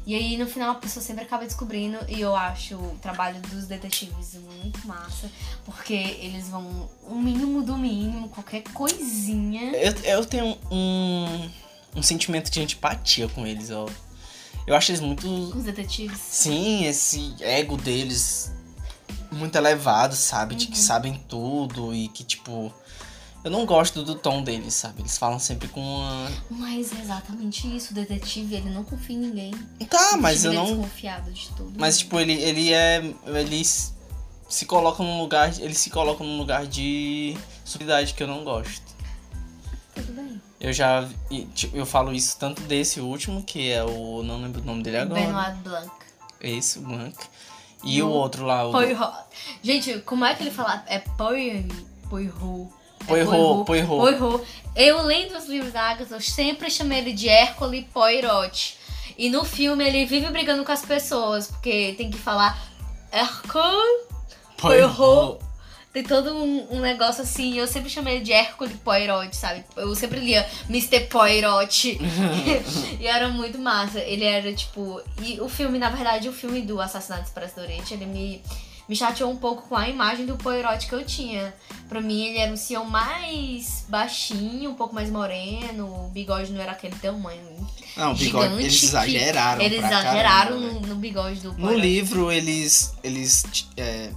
E 0.07 0.14
aí, 0.14 0.37
no 0.37 0.47
final, 0.47 0.73
a 0.73 0.75
pessoa 0.75 1.02
sempre 1.02 1.25
acaba 1.25 1.47
descobrindo. 1.47 1.97
E 2.09 2.21
eu 2.21 2.37
acho 2.37 2.75
o 2.75 2.99
trabalho 3.00 3.40
dos 3.40 3.64
detetives 3.66 4.35
muito 4.35 4.87
massa. 4.87 5.31
Porque 5.64 5.95
eles 5.95 6.47
vão, 6.50 6.90
o 7.09 7.14
mínimo 7.14 7.62
do 7.62 7.75
mínimo, 7.78 8.28
qualquer 8.28 8.62
coisinha. 8.75 9.73
Eu, 9.75 9.93
eu 10.19 10.26
tenho 10.26 10.59
um, 10.71 11.50
um 11.97 12.02
sentimento 12.02 12.50
de 12.50 12.61
antipatia 12.61 13.28
com 13.31 13.47
eles, 13.47 13.71
ó. 13.71 13.87
Eu 14.66 14.75
acho 14.76 14.90
eles 14.90 15.00
muito. 15.00 15.26
Os 15.26 15.64
detetives. 15.64 16.19
Sim, 16.21 16.85
esse 16.85 17.35
ego 17.40 17.78
deles 17.78 18.52
muito 19.32 19.56
elevado, 19.56 20.14
sabe? 20.14 20.54
De 20.54 20.66
que 20.66 20.76
Uhum. 20.78 20.82
sabem 20.84 21.25
tudo 21.28 21.94
e 21.94 22.08
que, 22.08 22.25
tipo. 22.25 22.73
Eu 23.42 23.50
não 23.50 23.66
gosto 23.66 24.02
do 24.02 24.14
tom 24.14 24.42
deles, 24.42 24.73
sabe? 24.73 25.02
Eles 25.02 25.18
falam 25.18 25.38
sempre 25.38 25.68
com 25.68 25.80
uma. 25.80 26.30
Mas 26.50 26.92
é 26.94 27.00
exatamente 27.02 27.76
isso. 27.76 27.90
O 27.90 27.94
detetive, 27.94 28.54
ele 28.54 28.70
não 28.70 28.82
confia 28.82 29.14
em 29.14 29.18
ninguém. 29.18 29.52
Tá, 29.90 30.16
mas 30.16 30.46
eu 30.46 30.52
é 30.52 30.54
não. 30.54 30.64
desconfiado 30.64 31.30
de 31.30 31.49
tudo. 31.49 31.75
Mas, 31.78 31.99
tipo, 31.99 32.18
ele, 32.18 32.32
ele 32.32 32.73
é. 32.73 33.04
Ele 33.26 33.62
se 33.62 34.64
coloca 34.66 35.02
num 35.02 35.20
lugar. 35.20 35.52
Ele 35.61 35.75
se 35.75 35.90
coloca 35.90 36.25
num 36.25 36.38
lugar 36.38 36.66
de 36.66 37.36
subidade 37.67 38.14
que 38.14 38.23
eu 38.23 38.26
não 38.26 38.45
gosto. 38.45 38.82
Tudo 39.95 40.12
bem. 40.14 40.40
Eu 40.58 40.73
já. 40.73 41.06
Eu 41.75 41.84
falo 41.84 42.14
isso 42.14 42.38
tanto 42.38 42.62
desse 42.62 42.99
último, 42.99 43.43
que 43.43 43.71
é 43.71 43.84
o. 43.84 44.23
Não 44.23 44.40
lembro 44.40 44.62
o 44.62 44.64
nome 44.64 44.82
dele 44.82 44.97
agora. 44.97 45.21
Benoit 45.21 45.56
Blanc. 45.58 45.90
Esse, 46.40 46.78
o 46.78 46.82
Blanc. 46.82 47.14
E 47.84 48.02
o 48.02 48.08
outro 48.08 48.44
lá, 48.47 48.66
o. 48.66 48.73
Poirot. 48.73 49.12
Gente, 49.62 49.99
como 50.00 50.25
é 50.25 50.34
que 50.34 50.42
ele 50.42 50.50
fala? 50.50 50.82
É 50.86 50.99
Poirot. 50.99 51.68
Poirot. 52.08 52.68
É 53.00 53.04
Poirot, 53.06 53.64
Poirot. 53.66 53.86
Poirot. 53.86 54.44
Eu 54.75 55.02
lendo 55.02 55.36
os 55.36 55.47
livros 55.47 55.73
da 55.73 55.82
Agatha, 55.82 56.14
eu 56.14 56.20
sempre 56.20 56.70
chamei 56.70 56.99
ele 56.99 57.12
de 57.12 57.28
Hércole 57.28 57.88
Poirot. 57.92 58.78
E 59.16 59.28
no 59.30 59.44
filme 59.44 59.86
ele 59.86 60.04
vive 60.06 60.28
brigando 60.30 60.64
com 60.64 60.73
as 60.73 60.84
pessoas, 60.84 61.49
porque 61.49 61.94
tem 61.97 62.10
que 62.10 62.18
falar 62.18 62.58
Hércole 63.12 64.06
Poirot. 64.56 65.44
Tem 65.95 66.02
todo 66.02 66.35
um, 66.35 66.67
um 66.73 66.80
negócio 66.80 67.23
assim, 67.23 67.57
eu 67.57 67.69
sempre 67.69 67.89
chamei 67.89 68.17
ele 68.17 68.25
de 68.25 68.33
Hércole 68.33 68.75
Poirot, 68.75 69.35
sabe? 69.37 69.65
Eu 69.76 69.95
sempre 69.95 70.19
lia 70.19 70.45
Mr. 70.69 71.07
Poirot. 71.07 72.00
e 72.99 73.07
era 73.07 73.28
muito 73.28 73.61
massa. 73.61 74.00
Ele 74.00 74.25
era 74.25 74.52
tipo. 74.52 75.00
E 75.23 75.41
o 75.41 75.49
filme, 75.49 75.78
na 75.78 75.91
verdade, 75.91 76.28
o 76.28 76.33
filme 76.33 76.63
do 76.63 76.80
Assassinato 76.80 77.23
Expresso 77.23 77.54
do 77.54 77.61
Oriente, 77.61 77.95
ele 77.95 78.07
me, 78.07 78.43
me 78.89 78.97
chateou 78.97 79.30
um 79.30 79.37
pouco 79.37 79.69
com 79.69 79.76
a 79.76 79.89
imagem 79.89 80.26
do 80.26 80.37
Poirot 80.37 80.85
que 80.85 80.93
eu 80.93 81.07
tinha. 81.07 81.54
Pra 81.89 82.00
mim, 82.00 82.26
ele 82.26 82.39
era 82.39 82.52
um 82.52 82.57
senhor 82.57 82.85
mais 82.85 83.87
baixinho, 83.89 84.73
um 84.73 84.75
pouco 84.75 84.97
mais 84.97 85.09
moreno, 85.09 85.87
o 85.87 86.11
bigode 86.11 86.50
não 86.50 86.61
era 86.61 86.73
aquele 86.73 86.97
tamanho. 86.97 87.41
Não, 87.97 88.11
o 88.11 88.15
bigode, 88.17 88.49
gigante 88.49 88.63
eles 88.65 88.83
exageraram. 88.83 89.63
Eles 89.63 89.78
exageraram 89.78 90.59
caramba, 90.59 90.73
no, 90.73 90.80
né? 90.80 90.89
no 90.89 90.95
bigode 90.97 91.39
do 91.39 91.52
No 91.52 91.69
Poirot. 91.69 91.80
livro, 91.80 92.33
eles. 92.33 92.93
Eles. 93.04 93.45
é, 93.76 94.11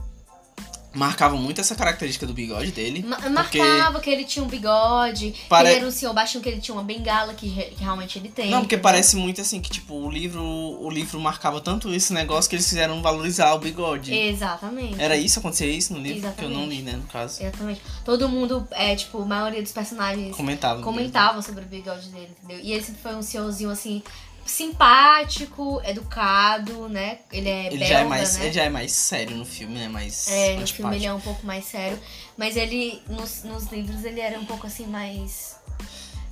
marcavam 0.98 1.38
muito 1.38 1.62
essa 1.62 1.76
característica 1.76 2.26
do 2.26 2.34
bigode 2.34 2.72
dele. 2.72 3.04
Ma- 3.08 3.18
Marcava 3.30 4.00
que 4.00 4.10
ele 4.10 4.24
tinha 4.24 4.44
um 4.44 4.48
bigode, 4.48 5.34
Pare- 5.48 5.70
ele 5.70 5.78
era 5.78 5.88
um 5.88 5.92
senhor 5.92 6.14
baixinho, 6.14 6.44
que 6.44 6.50
ele 6.50 6.60
tinha 6.60 6.74
uma 6.76 6.84
bengala, 6.84 7.34
que, 7.34 7.48
re- 7.48 7.72
que 7.78 7.84
realmente 7.84 8.18
ele 8.18 8.30
tem. 8.30 8.50
Não, 8.50 8.62
porque 8.62 8.78
parece 8.78 9.16
muito 9.16 9.40
assim 9.42 9.62
que, 9.62 9.70
tipo, 9.70 9.94
o 9.94 10.10
livro. 10.10 10.42
O 10.44 10.90
livro 10.90 11.20
marcava 11.20 11.62
tanto 11.62 11.94
esse 11.94 12.12
negócio 12.14 12.50
que 12.50 12.56
eles 12.56 12.68
fizeram 12.68 13.02
valorizar 13.02 13.54
o 13.54 13.60
bigode. 13.60 14.14
Exatamente. 14.14 15.00
Era 15.00 15.16
isso? 15.16 15.40
Acontecia 15.40 15.68
isso 15.68 15.94
no 15.94 16.00
livro? 16.00 16.32
Que 16.34 16.44
eu 16.46 16.50
não 16.50 16.62
Exatamente. 16.64 16.78
li, 16.78 16.82
né, 16.84 16.92
no 16.94 17.04
caso. 17.04 17.42
Exatamente. 17.42 17.82
Todo 18.04 18.28
mundo, 18.28 18.68
é, 18.72 18.96
tipo, 18.96 19.22
a 19.22 19.26
maioria 19.26 19.62
dos 19.62 19.72
personagens 19.72 20.36
Comentava. 20.36 20.82
comentavam 20.82 21.42
sobre 21.42 21.64
o 21.64 21.68
bigode 21.68 22.10
dele, 22.10 22.30
entendeu? 22.44 22.60
E 22.64 22.74
esse 22.74 22.94
foi 22.94 23.16
um 23.16 23.22
senhorzinho, 23.22 23.70
assim, 23.70 24.02
simpático, 24.48 25.82
educado, 25.84 26.88
né? 26.90 27.20
Ele 27.32 27.50
é 27.50 27.68
Ele 27.68 27.78
belga, 27.78 27.86
já, 27.88 28.00
é 28.00 28.04
mais, 28.06 28.38
né? 28.38 28.46
ele 28.46 28.54
já 28.54 28.64
é 28.64 28.70
mais 28.70 28.92
sério 28.92 29.36
no 29.36 29.46
filme, 29.46 29.76
né? 29.76 29.88
Mais. 29.88 30.28
É, 30.28 30.56
no 30.56 30.68
filme 30.68 30.96
ele 30.96 31.06
é 31.06 31.14
um 31.14 31.20
pouco 31.20 31.46
mais 31.46 31.66
sério. 31.66 32.00
Mas 32.38 32.56
ele, 32.56 33.02
nos, 33.10 33.44
nos 33.44 33.66
livros, 33.72 34.04
ele 34.04 34.20
era 34.20 34.40
um 34.40 34.46
pouco 34.46 34.66
assim, 34.68 34.88
mais. 34.88 35.56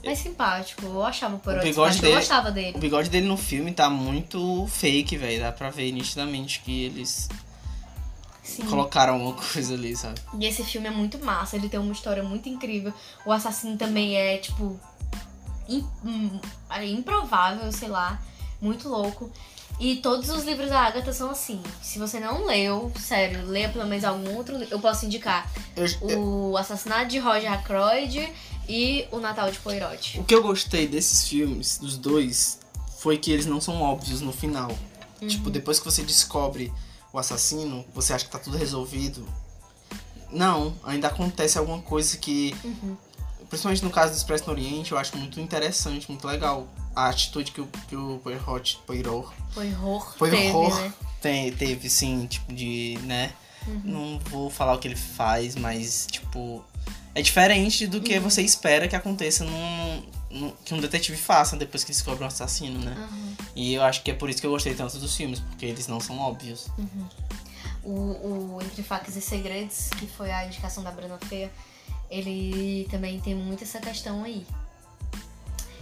Mais 0.04 0.19
simpático. 0.19 0.86
Eu 0.86 1.04
achava 1.04 1.36
o 1.36 1.39
Poirot 1.39 1.63
bigode 1.63 1.95
simpático. 1.95 2.06
Eu 2.06 2.10
dele- 2.12 2.19
gostava 2.21 2.49
O 2.49 2.51
dele. 2.51 2.78
bigode 2.78 3.10
dele 3.10 3.28
no 3.28 3.38
filme 3.38 3.71
tá 3.71 3.89
muito 3.89 4.67
fake, 4.67 5.17
velho. 5.17 5.39
Dá 5.41 5.51
pra 5.51 5.69
ver 5.71 5.91
nitidamente 5.91 6.60
que 6.62 6.86
eles 6.86 7.28
Sim. 8.43 8.65
colocaram 8.67 9.13
alguma 9.13 9.34
coisa 9.34 9.73
ali, 9.73 9.95
sabe? 9.95 10.21
E 10.39 10.45
esse 10.45 10.63
filme 10.63 10.88
é 10.88 10.91
muito 10.91 11.17
massa, 11.25 11.56
ele 11.56 11.67
tem 11.67 11.80
uma 11.80 11.91
história 11.91 12.21
muito 12.21 12.47
incrível. 12.47 12.93
O 13.25 13.32
assassino 13.32 13.75
também 13.78 14.15
é, 14.15 14.38
tipo, 14.38 14.80
improvável, 16.84 17.71
sei 17.71 17.88
lá, 17.89 18.21
muito 18.62 18.88
louco. 18.89 19.32
E 19.80 19.97
todos 19.97 20.30
os 20.30 20.45
livros 20.45 20.69
da 20.69 20.80
Agatha 20.82 21.12
são 21.12 21.30
assim. 21.30 21.62
Se 21.82 21.99
você 21.99 22.19
não 22.19 22.45
leu, 22.45 22.91
sério, 22.97 23.45
leia 23.45 23.67
pelo 23.69 23.86
menos 23.86 24.06
algum 24.06 24.34
outro 24.36 24.58
livro. 24.58 24.73
Eu 24.73 24.80
posso 24.80 25.06
indicar 25.06 25.51
Eu- 25.75 26.21
o 26.51 26.58
Assassinato 26.58 27.08
de 27.08 27.19
Roger 27.19 27.51
Ackroyd 27.51 28.32
e 28.69 29.06
o 29.12 29.19
Natal 29.19 29.51
de 29.51 29.60
Poirot. 29.60 30.19
O 30.19 30.23
que 30.23 30.34
eu 30.34 30.41
gostei 30.41 30.88
desses 30.88 31.28
filmes, 31.28 31.78
dos 31.78 31.97
dois, 31.97 32.60
foi 32.99 33.17
que 33.17 33.32
eles 33.32 33.45
não 33.45 33.60
são 33.60 33.82
óbvios 33.82 34.21
no 34.21 34.32
final. 34.32 34.71
Uhum. 35.21 35.28
Tipo, 35.28 35.49
depois 35.49 35.78
que 35.80 35.86
você 35.86 36.04
descobre 36.04 36.71
o 37.12 37.19
assassino, 37.19 37.84
você 37.93 38.13
acha 38.13 38.23
que 38.25 38.32
tá 38.32 38.39
tudo 38.39 38.58
resolvido. 38.58 39.28
Não, 40.32 40.73
ainda 40.84 41.08
acontece 41.10 41.58
alguma 41.58 41.82
coisa 41.82 42.17
que. 42.17 42.56
Uhum. 42.63 42.95
Principalmente 43.49 43.84
no 43.84 43.89
caso 43.89 44.13
do 44.13 44.17
Expresso 44.17 44.45
no 44.45 44.51
Oriente, 44.51 44.91
eu 44.91 44.97
acho 44.97 45.17
muito 45.17 45.39
interessante, 45.39 46.10
muito 46.10 46.25
legal. 46.27 46.67
A 46.95 47.10
atitude 47.10 47.51
que 47.51 47.62
o, 47.62 47.67
que 47.88 47.95
o 47.95 48.19
Poirot, 48.23 48.79
Poirot, 48.86 49.27
Poirot 49.53 50.17
Poirot 50.17 50.38
teve, 50.38 50.81
né? 50.81 50.93
tem, 51.21 51.51
teve, 51.51 51.89
sim, 51.89 52.25
tipo, 52.27 52.53
de, 52.53 52.97
né? 53.03 53.34
Não 53.84 54.19
vou 54.29 54.49
falar 54.49 54.73
o 54.75 54.77
que 54.77 54.88
ele 54.88 54.95
faz, 54.95 55.55
mas, 55.55 56.08
tipo, 56.10 56.63
é 57.15 57.21
diferente 57.21 57.88
do 57.88 57.99
que 57.99 58.19
você 58.19 58.41
espera 58.43 58.88
que 58.88 58.95
aconteça 58.95 59.43
num, 59.43 60.03
num- 60.29 60.53
que 60.63 60.73
um 60.73 60.79
detetive 60.79 61.17
faça 61.17 61.55
depois 61.58 61.84
que 61.84 61.91
descobre 61.91 62.23
um 62.23 62.27
assassino, 62.27 62.79
né? 62.79 62.95
Uhum. 63.12 63.36
E 63.55 63.73
eu 63.73 63.84
acho 63.84 64.03
que 64.03 64.12
é 64.12 64.13
por 64.13 64.29
isso 64.29 64.39
que 64.39 64.45
eu 64.45 64.51
gostei 64.51 64.75
tanto 64.75 64.97
dos 64.99 65.15
filmes, 65.15 65.39
porque 65.39 65.65
eles 65.65 65.88
não 65.88 65.99
são 65.99 66.19
óbvios. 66.19 66.67
O, 67.84 67.89
o 68.55 68.60
Entre 68.62 68.84
Facas 68.84 69.15
e 69.15 69.21
Segredos, 69.21 69.89
que 69.97 70.08
foi 70.08 70.31
a 70.31 70.45
indicação 70.45 70.84
da 70.84 70.91
Bruna 70.91 71.17
Feia, 71.27 71.51
ele 72.09 72.87
também 72.89 73.19
tem 73.19 73.35
muito 73.35 73.63
essa 73.63 73.79
questão 73.79 74.23
aí. 74.23 74.45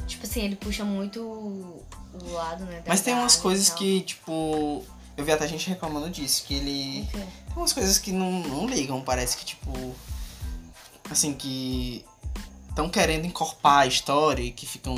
Tipo 0.07 0.25
assim, 0.25 0.41
ele 0.41 0.55
puxa 0.55 0.83
muito 0.83 1.21
o 1.21 2.31
lado, 2.31 2.65
né? 2.65 2.83
Mas 2.85 3.01
tem 3.01 3.13
umas 3.13 3.35
coisas 3.35 3.69
que, 3.69 4.01
tipo, 4.01 4.83
eu 5.15 5.23
vi 5.25 5.31
até 5.31 5.47
gente 5.47 5.69
reclamando 5.69 6.09
disso, 6.09 6.43
que 6.45 6.55
ele. 6.55 7.07
Ok. 7.09 7.21
Tem 7.21 7.57
umas 7.57 7.73
coisas 7.73 7.97
que 7.97 8.11
não, 8.11 8.31
não 8.41 8.67
ligam, 8.67 9.01
parece 9.01 9.37
que, 9.37 9.45
tipo. 9.45 9.95
Assim, 11.09 11.33
que. 11.33 12.05
Estão 12.69 12.89
querendo 12.89 13.25
encorpar 13.25 13.81
a 13.81 13.85
história 13.85 14.41
e 14.41 14.51
que 14.51 14.65
ficam. 14.65 14.95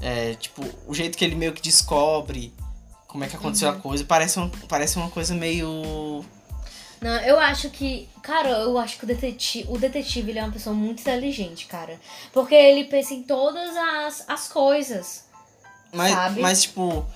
é, 0.00 0.34
tipo, 0.34 0.62
o 0.86 0.94
jeito 0.94 1.16
que 1.16 1.24
ele 1.24 1.34
meio 1.34 1.52
que 1.52 1.62
descobre 1.62 2.52
como 3.06 3.24
é 3.24 3.26
que 3.26 3.34
aconteceu 3.34 3.70
a 3.70 3.72
coisa, 3.72 4.04
parece, 4.04 4.38
um, 4.38 4.50
parece 4.68 4.98
uma 4.98 5.10
coisa 5.10 5.34
meio. 5.34 6.24
Não, 7.00 7.16
eu 7.20 7.38
acho 7.38 7.70
que. 7.70 8.08
Cara, 8.22 8.48
eu 8.48 8.76
acho 8.78 8.98
que 8.98 9.04
o 9.04 9.06
detetive, 9.06 9.66
o 9.70 9.78
detetive 9.78 10.30
ele 10.30 10.38
é 10.38 10.42
uma 10.42 10.52
pessoa 10.52 10.74
muito 10.74 11.00
inteligente, 11.00 11.66
cara. 11.66 11.98
Porque 12.32 12.54
ele 12.54 12.84
pensa 12.84 13.14
em 13.14 13.22
todas 13.22 13.76
as, 13.76 14.24
as 14.28 14.48
coisas. 14.48 15.24
Mas, 15.92 16.12
Sabe? 16.12 16.40
mas 16.40 16.62
tipo. 16.62 17.06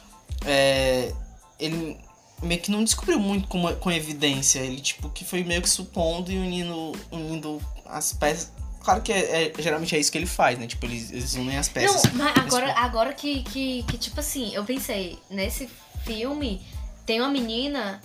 é, 0.46 1.12
ele 1.58 1.98
meio 2.42 2.60
que 2.60 2.70
não 2.70 2.82
descobriu 2.82 3.18
muito 3.18 3.48
com, 3.48 3.74
com 3.76 3.90
evidência. 3.90 4.60
Ele, 4.60 4.80
tipo, 4.80 5.08
que 5.10 5.24
foi 5.24 5.44
meio 5.44 5.62
que 5.62 5.68
supondo 5.68 6.30
e 6.30 6.38
unindo, 6.38 6.92
unindo 7.10 7.60
as 7.86 8.12
peças. 8.12 8.52
Claro 8.82 9.00
que 9.00 9.12
é, 9.12 9.46
é- 9.46 9.52
geralmente 9.62 9.94
é 9.94 9.98
isso 9.98 10.10
que 10.10 10.18
ele 10.18 10.26
faz, 10.26 10.58
né? 10.58 10.66
Tipo, 10.66 10.86
eles, 10.86 11.12
eles 11.12 11.34
unem 11.34 11.56
as 11.56 11.68
peças. 11.68 12.02
Não, 12.12 12.24
mas 12.24 12.36
agora, 12.36 12.72
agora 12.72 13.12
que, 13.12 13.42
que, 13.44 13.84
que, 13.84 13.96
tipo 13.96 14.18
assim, 14.18 14.52
eu 14.54 14.64
pensei, 14.64 15.18
nesse 15.30 15.68
filme 16.04 16.60
tem 17.06 17.20
uma 17.20 17.30
menina 17.30 18.00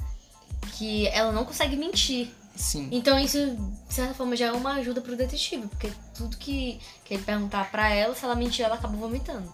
que 0.67 1.07
ela 1.07 1.31
não 1.31 1.45
consegue 1.45 1.75
mentir. 1.75 2.29
Sim. 2.55 2.89
Então 2.91 3.19
isso, 3.19 3.37
de 3.87 3.93
certa 3.93 4.13
forma, 4.15 4.35
já 4.35 4.47
é 4.47 4.51
uma 4.51 4.73
ajuda 4.73 4.99
pro 4.99 5.15
detetive, 5.15 5.67
porque 5.67 5.91
tudo 6.15 6.37
que, 6.37 6.79
que 7.05 7.13
ele 7.13 7.23
perguntar 7.23 7.69
pra 7.69 7.89
ela, 7.89 8.15
se 8.15 8.25
ela 8.25 8.35
mentir, 8.35 8.65
ela 8.65 8.75
acaba 8.75 8.97
vomitando. 8.97 9.53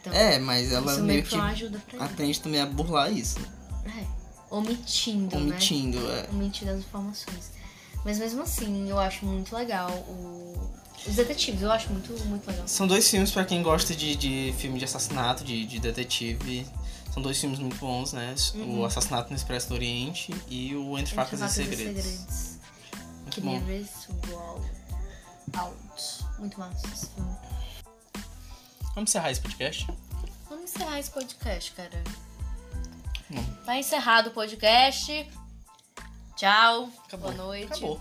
Então, 0.00 0.12
É, 0.12 0.38
mas 0.38 0.72
ela 0.72 0.92
isso 0.92 1.02
meio 1.02 1.22
que 1.22 1.30
que 1.30 1.96
aprende 1.98 2.40
também 2.40 2.60
a 2.60 2.66
burlar 2.66 3.12
isso. 3.12 3.38
É, 3.84 4.04
omitindo, 4.50 5.38
né? 5.38 5.42
Omitindo, 5.42 5.98
é. 6.10 6.28
Omitindo 6.32 6.72
as 6.72 6.78
informações. 6.78 7.52
Mas 8.04 8.18
mesmo 8.18 8.42
assim, 8.42 8.88
eu 8.88 8.98
acho 8.98 9.24
muito 9.24 9.54
legal 9.54 9.90
o... 9.90 10.70
os 11.06 11.14
detetives, 11.14 11.62
eu 11.62 11.70
acho 11.70 11.92
muito, 11.92 12.12
muito 12.26 12.46
legal. 12.46 12.66
São 12.66 12.86
dois 12.86 13.08
filmes 13.08 13.30
pra 13.30 13.44
quem 13.44 13.62
gosta 13.62 13.94
de, 13.94 14.16
de 14.16 14.54
filme 14.58 14.78
de 14.78 14.84
assassinato, 14.84 15.44
de, 15.44 15.64
de 15.64 15.78
detetive. 15.78 16.66
São 17.16 17.22
dois 17.22 17.40
filmes 17.40 17.58
muito 17.58 17.78
bons, 17.78 18.12
né? 18.12 18.34
Uhum. 18.56 18.80
O 18.80 18.84
Assassinato 18.84 19.30
no 19.30 19.36
Expresso 19.36 19.70
do 19.70 19.74
Oriente 19.74 20.34
e 20.50 20.76
o 20.76 20.98
Entre 20.98 21.14
Facas 21.14 21.40
e 21.40 21.48
Segredos. 21.48 22.58
Muito 23.22 23.30
Que 23.30 23.40
bom. 23.40 23.52
never 23.52 23.86
Wall 24.28 24.62
Out. 25.56 26.24
Muito 26.38 26.60
massa 26.60 26.86
esse 26.88 27.06
filme. 27.06 27.34
Vamos 28.94 29.08
encerrar 29.08 29.30
esse 29.30 29.40
podcast? 29.40 29.86
Vamos 30.50 30.64
encerrar 30.64 30.98
esse 30.98 31.10
podcast, 31.10 31.72
cara. 31.72 32.04
Tá 33.64 33.78
encerrado 33.78 34.26
o 34.26 34.32
podcast. 34.32 35.26
Tchau. 36.36 36.90
Acabou. 37.06 37.32
Boa 37.32 37.44
noite. 37.46 37.72
Acabou. 37.72 37.98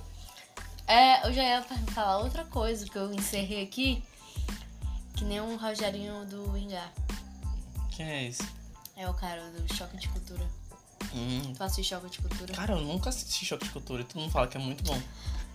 É, 0.88 1.26
eu 1.26 1.32
já 1.32 1.42
ia 1.42 1.64
falar 1.64 2.18
outra 2.18 2.44
coisa 2.44 2.86
que 2.86 2.98
eu 2.98 3.14
encerrei 3.14 3.64
aqui. 3.64 4.04
Que 5.16 5.24
nem 5.24 5.40
um 5.40 5.56
Rogerinho 5.56 6.26
do 6.26 6.58
Ingá. 6.58 6.92
Quem 7.92 8.06
é 8.06 8.28
esse? 8.28 8.65
É 8.96 9.10
o 9.10 9.14
cara 9.14 9.50
do 9.52 9.74
Choque 9.74 9.98
de 9.98 10.08
Cultura. 10.08 10.48
Hum. 11.14 11.54
Tu 11.54 11.64
assiste 11.64 11.90
Choque 11.90 12.10
de 12.10 12.20
Cultura? 12.20 12.54
Cara, 12.54 12.74
eu 12.74 12.82
nunca 12.82 13.10
assisti 13.10 13.46
Choque 13.46 13.66
de 13.66 13.72
Cultura 13.72 14.02
e 14.02 14.06
todo 14.06 14.22
mundo 14.22 14.32
fala 14.32 14.48
que 14.48 14.58
é 14.58 14.60
muito 14.60 14.84
bom. 14.84 15.00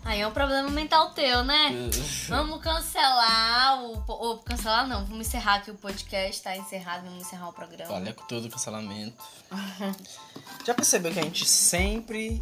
Aí 0.05 0.21
é 0.21 0.27
um 0.27 0.33
problema 0.33 0.69
mental 0.71 1.11
teu, 1.11 1.45
né? 1.45 1.71
Vamos 2.29 2.63
cancelar 2.63 3.83
o. 3.83 4.03
Ou 4.07 4.39
cancelar 4.39 4.87
não, 4.87 5.05
vamos 5.05 5.27
encerrar 5.27 5.57
aqui 5.57 5.71
o 5.71 5.75
podcast, 5.75 6.43
tá 6.43 6.57
encerrado, 6.57 7.05
vamos 7.05 7.27
encerrar 7.27 7.49
o 7.49 7.53
programa. 7.53 7.93
Olha, 7.93 8.15
com 8.15 8.27
todo 8.27 8.47
o 8.47 8.51
cancelamento. 8.51 9.23
Já 10.65 10.75
percebeu 10.75 11.13
que 11.13 11.19
a 11.19 11.23
gente 11.23 11.47
sempre, 11.47 12.41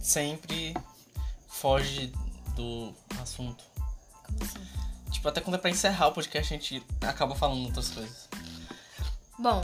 sempre 0.00 0.74
foge 1.48 2.12
do 2.54 2.94
assunto? 3.20 3.64
Como 4.24 4.42
assim? 4.42 4.66
Tipo, 5.10 5.28
até 5.28 5.40
quando 5.40 5.56
é 5.56 5.58
pra 5.58 5.70
encerrar 5.70 6.08
o 6.08 6.12
podcast, 6.12 6.54
a 6.54 6.56
gente 6.56 6.82
acaba 7.00 7.34
falando 7.34 7.64
outras 7.64 7.88
coisas. 7.88 8.28
Bom, 9.38 9.62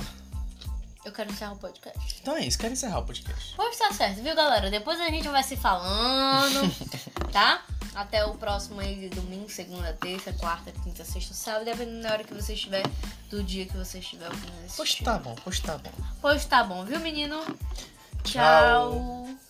eu 1.05 1.13
quero 1.13 1.31
encerrar 1.31 1.53
o 1.53 1.57
podcast. 1.57 2.19
Então 2.21 2.37
é 2.37 2.47
isso, 2.47 2.59
quero 2.59 2.73
encerrar 2.73 2.99
o 2.99 3.05
podcast. 3.05 3.55
Pois 3.57 3.77
tá 3.77 3.93
certo, 3.93 4.23
viu, 4.23 4.35
galera? 4.35 4.71
Depois 4.71 5.01
a 5.01 5.09
gente 5.11 5.29
vai 5.29 5.43
se 5.43 5.57
falando, 5.57 6.61
tá? 7.33 7.63
Até 7.95 8.25
o 8.25 8.35
próximo 8.35 8.81
aí 8.81 8.97
de 8.97 9.09
domingo, 9.09 9.49
segunda, 9.49 9.93
terça, 9.93 10.33
quarta, 10.33 10.73
quinta, 10.83 11.05
sexta, 11.05 11.33
sábado, 11.33 11.65
dependendo 11.65 12.03
da 12.03 12.13
hora 12.13 12.25
que 12.25 12.35
você 12.35 12.55
estiver, 12.55 12.83
do 13.31 13.43
dia 13.43 13.67
que 13.67 13.77
você 13.77 13.99
estiver 13.99 14.29
ouvindo 14.29 14.65
esse 14.67 14.77
Pois 14.77 14.95
tá 14.97 15.19
bom, 15.19 15.37
pois 15.45 15.61
tá 15.61 15.79
bom. 15.79 15.93
Pois 16.21 16.45
tá 16.45 16.65
bom, 16.65 16.85
viu, 16.85 16.99
menino? 16.99 17.45
Tchau. 18.25 19.25
Tchau. 19.25 19.44